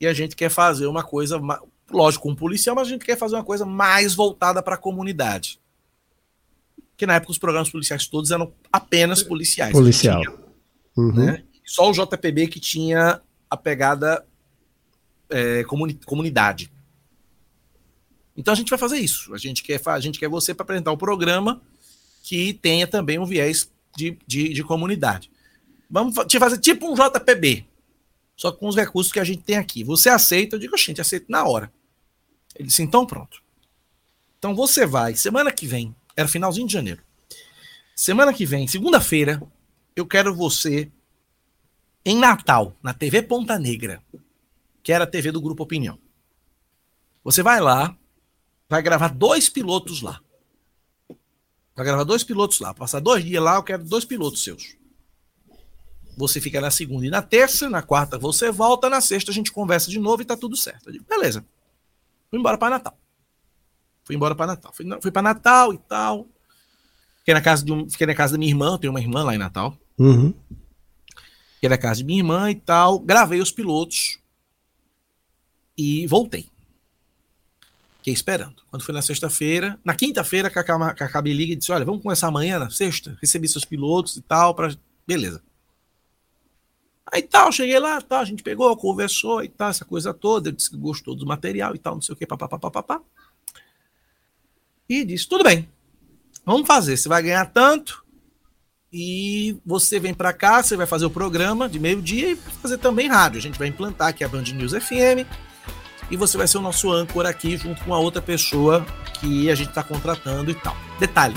E 0.01 0.07
a 0.07 0.13
gente 0.13 0.35
quer 0.37 0.51
fazer 0.51 0.87
uma 0.87 1.03
coisa, 1.03 1.41
lógico, 1.91 2.29
um 2.29 2.35
policial, 2.35 2.75
mas 2.77 2.89
a 2.89 2.91
gente 2.91 3.05
quer 3.05 3.17
fazer 3.17 3.37
uma 3.37 3.45
coisa 3.45 3.65
mais 3.65 4.15
voltada 4.15 4.63
para 4.63 4.75
a 4.75 4.79
comunidade. 4.79 5.61
Que 6.99 7.07
na 7.07 7.15
época 7.15 7.33
os 7.33 7.39
programas 7.39 7.71
policiais 7.71 8.07
todos 8.07 8.31
eram 8.31 8.53
apenas 8.71 9.23
policiais. 9.23 9.73
Policial. 9.73 10.21
Tinha, 10.21 10.37
uhum. 10.97 11.15
né? 11.15 11.45
Só 11.65 11.89
o 11.89 11.93
JPB 11.93 12.49
que 12.49 12.61
tinha 12.61 13.23
a 13.49 13.57
pegada 13.57 14.27
é, 15.31 15.65
comuni 15.65 15.95
comunidade. 16.05 16.71
Então 18.37 18.53
a 18.53 18.57
gente 18.57 18.69
vai 18.69 18.79
fazer 18.79 18.99
isso. 18.99 19.33
A 19.33 19.39
gente 19.39 19.63
quer, 19.63 19.81
a 19.87 20.01
gente 20.01 20.19
quer 20.19 20.29
você 20.29 20.53
para 20.53 20.65
apresentar 20.65 20.93
um 20.93 20.97
programa 20.97 21.63
que 22.23 22.53
tenha 22.53 22.87
também 22.87 23.19
um 23.19 23.25
viés 23.25 23.71
de, 23.97 24.19
de, 24.27 24.53
de 24.53 24.63
comunidade. 24.63 25.31
Vamos 25.91 26.15
te 26.27 26.39
fazer 26.39 26.59
tipo 26.59 26.91
um 26.91 26.95
JPB, 26.95 27.65
só 28.37 28.53
com 28.53 28.69
os 28.69 28.77
recursos 28.77 29.13
que 29.13 29.19
a 29.19 29.25
gente 29.25 29.43
tem 29.43 29.57
aqui. 29.57 29.83
Você 29.83 30.09
aceita? 30.09 30.57
Eu 30.57 30.61
digo, 30.61 30.77
gente, 30.77 31.01
aceito 31.01 31.27
na 31.29 31.45
hora. 31.45 31.73
Ele 32.55 32.69
disse, 32.69 32.83
então 32.83 33.07
pronto. 33.07 33.43
Então 34.39 34.55
você 34.55 34.87
vai, 34.87 35.17
semana 35.17 35.51
que 35.51 35.67
vem, 35.67 35.95
era 36.19 36.27
finalzinho 36.27 36.67
de 36.67 36.73
janeiro. 36.73 37.01
Semana 37.95 38.35
que 38.35 38.45
vem, 38.45 38.67
segunda-feira, 38.67 39.41
eu 39.95 40.05
quero 40.05 40.35
você 40.35 40.91
em 42.05 42.19
Natal, 42.19 42.77
na 42.83 42.93
TV 42.93 43.23
Ponta 43.23 43.57
Negra, 43.57 44.03
que 44.83 44.93
era 44.93 45.05
a 45.05 45.07
TV 45.07 45.31
do 45.31 45.41
Grupo 45.41 45.63
Opinião. 45.63 45.97
Você 47.23 47.41
vai 47.41 47.61
lá, 47.61 47.97
vai 48.69 48.83
gravar 48.83 49.15
dois 49.15 49.49
pilotos 49.49 50.03
lá. 50.03 50.21
Vai 51.77 51.87
gravar 51.87 52.03
dois 52.03 52.25
pilotos 52.25 52.59
lá. 52.59 52.75
Passar 52.75 52.99
dois 52.99 53.25
dias 53.25 53.43
lá, 53.43 53.55
eu 53.55 53.63
quero 53.63 53.85
dois 53.85 54.05
pilotos 54.05 54.43
seus. 54.43 54.77
Você 56.17 56.41
fica 56.41 56.61
na 56.61 56.73
segunda 56.73 57.07
e 57.07 57.11
na 57.11 57.23
terça, 57.23 57.71
na 57.71 57.81
quarta 57.81 58.19
você 58.19 58.51
volta, 58.51 58.91
na 58.91 59.01
sexta 59.01 59.31
a 59.31 59.35
gente 59.35 59.53
conversa 59.53 59.89
de 59.89 60.01
novo 60.01 60.21
e 60.23 60.25
tá 60.25 60.37
tudo 60.37 60.57
certo. 60.57 60.89
Eu 60.89 60.95
digo, 60.95 61.05
beleza. 61.09 61.47
Fui 62.29 62.41
embora 62.41 62.59
para 62.59 62.71
Natal. 62.71 62.99
Fui 64.09 64.17
embora 64.17 64.35
para 64.35 64.47
Natal. 64.47 64.73
Fui, 64.73 64.87
fui 65.03 65.11
para 65.11 65.21
Natal 65.21 65.75
e 65.75 65.77
tal. 65.77 66.27
Fiquei 67.19 67.35
na, 67.35 67.43
casa 67.43 67.63
de 67.63 67.71
um, 67.71 67.91
fiquei 67.91 68.07
na 68.07 68.15
casa 68.15 68.33
da 68.33 68.39
minha 68.39 68.51
irmã, 68.51 68.73
eu 68.73 68.79
tenho 68.79 68.91
uma 68.91 69.03
irmã 69.03 69.23
lá 69.23 69.35
em 69.35 69.39
Natal. 69.39 69.77
Uhum. 69.99 70.33
Fiquei 71.57 71.69
na 71.69 71.77
casa 71.77 71.99
de 71.99 72.05
minha 72.05 72.21
irmã 72.21 72.51
e 72.51 72.55
tal. 72.55 73.01
Gravei 73.01 73.39
os 73.39 73.53
pilotos 73.53 74.19
e 75.77 76.07
voltei. 76.07 76.49
Fiquei 77.99 78.15
esperando. 78.15 78.63
Quando 78.71 78.83
foi 78.83 78.95
na 78.95 79.03
sexta-feira, 79.03 79.79
na 79.85 79.95
quinta-feira, 79.95 80.49
a 80.49 80.51
Cacá 80.51 81.21
me 81.21 81.35
liga 81.35 81.53
e 81.53 81.57
disse: 81.57 81.71
Olha, 81.71 81.85
vamos 81.85 82.03
começar 82.03 82.29
amanhã, 82.29 82.59
na 82.59 82.71
sexta? 82.71 83.19
Recebi 83.21 83.47
seus 83.47 83.67
pilotos 83.67 84.17
e 84.17 84.23
tal, 84.23 84.55
para 84.55 84.75
beleza. 85.07 85.43
Aí 87.13 87.21
tal, 87.21 87.53
cheguei 87.53 87.79
lá, 87.79 88.01
tal, 88.01 88.21
a 88.21 88.25
gente 88.25 88.43
pegou, 88.43 88.75
conversou 88.75 89.45
e 89.45 89.51
tal, 89.51 89.69
essa 89.69 89.85
coisa 89.85 90.15
toda. 90.15 90.49
Ele 90.49 90.57
disse 90.57 90.71
que 90.71 90.79
gostou 90.79 91.15
do 91.15 91.27
material 91.27 91.75
e 91.75 91.79
tal, 91.79 91.95
não 91.95 92.01
sei 92.01 92.15
o 92.15 92.17
que, 92.17 92.27
papapá, 92.27 92.59
papapá. 92.59 93.03
E 94.89 95.05
disse: 95.05 95.29
Tudo 95.29 95.45
bem, 95.45 95.69
vamos 96.45 96.67
fazer. 96.67 96.97
Você 96.97 97.09
vai 97.09 97.23
ganhar 97.23 97.47
tanto 97.47 98.05
e 98.93 99.57
você 99.67 100.01
vem 100.01 100.15
para 100.15 100.33
cá, 100.33 100.63
você 100.63 100.77
vai 100.77 100.87
fazer 100.87 101.05
o 101.05 101.11
programa 101.11 101.69
de 101.69 101.79
meio-dia 101.79 102.33
e 102.33 102.37
fazer 102.37 102.79
também 102.79 103.09
rádio. 103.09 103.39
A 103.39 103.43
gente 103.43 103.59
vai 103.59 103.69
implantar 103.69 104.09
aqui 104.09 104.25
a 104.25 104.29
Band 104.29 104.45
News 104.45 104.73
FM 104.73 105.29
e 106.11 106.17
você 106.17 106.39
vai 106.39 106.49
ser 106.49 106.59
o 106.59 106.63
nosso 106.63 106.91
âncora 106.91 107.29
aqui 107.29 107.57
junto 107.57 107.85
com 107.85 107.93
a 107.93 107.99
outra 107.99 108.23
pessoa 108.23 108.87
que 109.21 109.51
a 109.51 109.55
gente 109.55 109.69
está 109.69 109.83
contratando 109.83 110.51
e 110.51 110.55
tal. 110.55 110.77
Detalhe: 110.99 111.37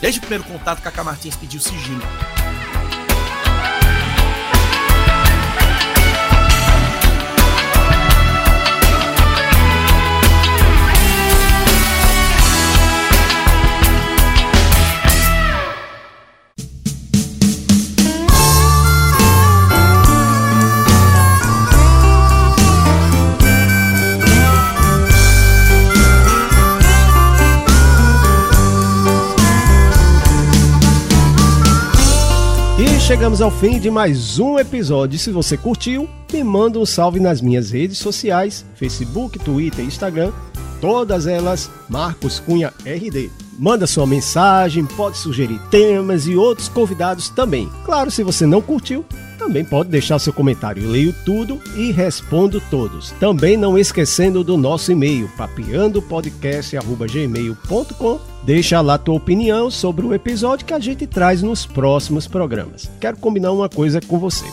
desde 0.00 0.18
o 0.18 0.22
primeiro 0.22 0.44
contato, 0.44 0.80
Cacá 0.82 1.04
Martins 1.04 1.36
pediu 1.36 1.60
sigilo. 1.60 2.02
Chegamos 33.12 33.42
ao 33.42 33.50
fim 33.50 33.78
de 33.78 33.90
mais 33.90 34.38
um 34.38 34.58
episódio. 34.58 35.18
Se 35.18 35.30
você 35.30 35.54
curtiu, 35.54 36.08
me 36.32 36.42
manda 36.42 36.78
um 36.78 36.86
salve 36.86 37.20
nas 37.20 37.42
minhas 37.42 37.70
redes 37.70 37.98
sociais: 37.98 38.64
Facebook, 38.74 39.38
Twitter, 39.38 39.84
Instagram, 39.84 40.32
todas 40.80 41.26
elas 41.26 41.70
Marcos 41.90 42.40
Cunha 42.40 42.72
RD. 42.86 43.30
Manda 43.58 43.86
sua 43.86 44.06
mensagem, 44.06 44.86
pode 44.86 45.18
sugerir 45.18 45.60
temas 45.70 46.26
e 46.26 46.34
outros 46.36 46.70
convidados 46.70 47.28
também. 47.28 47.70
Claro, 47.84 48.10
se 48.10 48.22
você 48.22 48.46
não 48.46 48.62
curtiu, 48.62 49.04
também 49.42 49.64
pode 49.64 49.88
deixar 49.90 50.20
seu 50.20 50.32
comentário. 50.32 50.84
Eu 50.84 50.90
leio 50.90 51.12
tudo 51.24 51.60
e 51.76 51.90
respondo 51.90 52.62
todos. 52.70 53.10
Também 53.18 53.56
não 53.56 53.76
esquecendo 53.76 54.44
do 54.44 54.56
nosso 54.56 54.92
e-mail, 54.92 55.28
papeandopodcast.gmail.com 55.36 58.20
Deixa 58.44 58.80
lá 58.80 58.96
tua 58.98 59.16
opinião 59.16 59.68
sobre 59.70 60.04
o 60.06 60.14
episódio 60.14 60.64
que 60.64 60.74
a 60.74 60.78
gente 60.78 61.08
traz 61.08 61.42
nos 61.42 61.66
próximos 61.66 62.28
programas. 62.28 62.88
Quero 63.00 63.16
combinar 63.16 63.50
uma 63.50 63.68
coisa 63.68 64.00
com 64.00 64.16
você. 64.18 64.46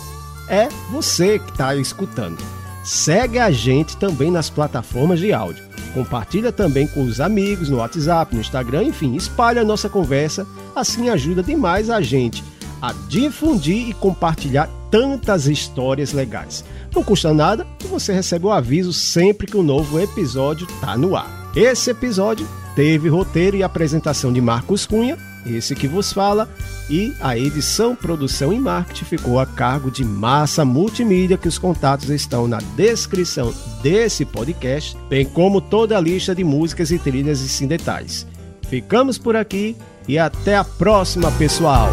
É 0.48 0.68
você 0.92 1.38
que 1.38 1.52
está 1.52 1.76
escutando. 1.76 2.40
Segue 2.84 3.38
a 3.38 3.52
gente 3.52 3.96
também 3.98 4.32
nas 4.32 4.50
plataformas 4.50 5.20
de 5.20 5.32
áudio. 5.32 5.64
Compartilha 5.94 6.52
também 6.52 6.88
com 6.88 7.04
os 7.04 7.22
amigos 7.22 7.70
no 7.70 7.78
WhatsApp, 7.78 8.34
no 8.34 8.42
Instagram, 8.42 8.86
enfim, 8.86 9.16
espalha 9.16 9.62
a 9.62 9.66
nossa 9.66 9.88
conversa. 9.88 10.48
Assim 10.76 11.10
ajuda 11.10 11.44
demais 11.44 11.92
a 11.92 12.02
gente 12.02 12.44
a 12.82 12.94
difundir 13.08 13.90
e 13.90 13.94
compartilhar 13.94 14.70
tantas 14.90 15.48
histórias 15.48 16.14
legais. 16.14 16.64
Não 16.94 17.04
custa 17.04 17.34
nada 17.34 17.66
e 17.84 17.88
você 17.88 18.12
recebe 18.14 18.46
o 18.46 18.52
aviso 18.52 18.92
sempre 18.92 19.48
que 19.48 19.58
o 19.58 19.60
um 19.60 19.64
novo 19.64 20.00
episódio 20.00 20.68
está 20.70 20.98
no 20.98 21.16
ar. 21.16 21.52
Esse 21.56 21.92
episódio 21.92 22.48
teve 22.76 23.10
roteiro 23.10 23.58
e 23.58 23.64
apresentação 23.64 24.32
de 24.32 24.42
Marcos 24.42 24.86
Cunha, 24.86 25.18
esse 25.46 25.76
que 25.76 25.88
vos 25.88 26.12
fala, 26.12 26.50
e 26.90 27.14
a 27.22 27.38
edição, 27.38 27.96
produção 27.96 28.52
e 28.52 28.60
marketing 28.60 29.06
ficou 29.06 29.40
a 29.40 29.46
cargo 29.46 29.90
de 29.90 30.04
Massa 30.04 30.66
Multimídia, 30.66 31.38
que 31.38 31.48
os 31.48 31.58
contatos 31.58 32.10
estão 32.10 32.48
na 32.48 32.60
descrição 32.76 33.54
desse 33.82 34.26
podcast, 34.26 34.98
bem 35.10 35.26
como 35.26 35.62
toda 35.62 35.98
a 35.98 36.02
lista 36.02 36.36
de 36.36 36.44
músicas 36.44 36.92
e 36.92 37.00
trilhas 37.00 37.42
e 37.42 37.50
sem 37.50 37.68
detalhes. 37.68 38.28
Ficamos 38.70 39.18
por 39.18 39.36
aqui 39.36 39.76
e 40.08 40.18
até 40.18 40.56
a 40.56 40.64
próxima, 40.64 41.32
pessoal. 41.32 41.90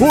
Fui! 0.00 0.08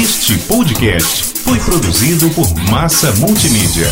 Este 0.00 0.38
podcast 0.46 1.24
foi 1.42 1.58
produzido 1.58 2.30
por 2.30 2.54
Massa 2.70 3.10
Multimídia. 3.16 3.90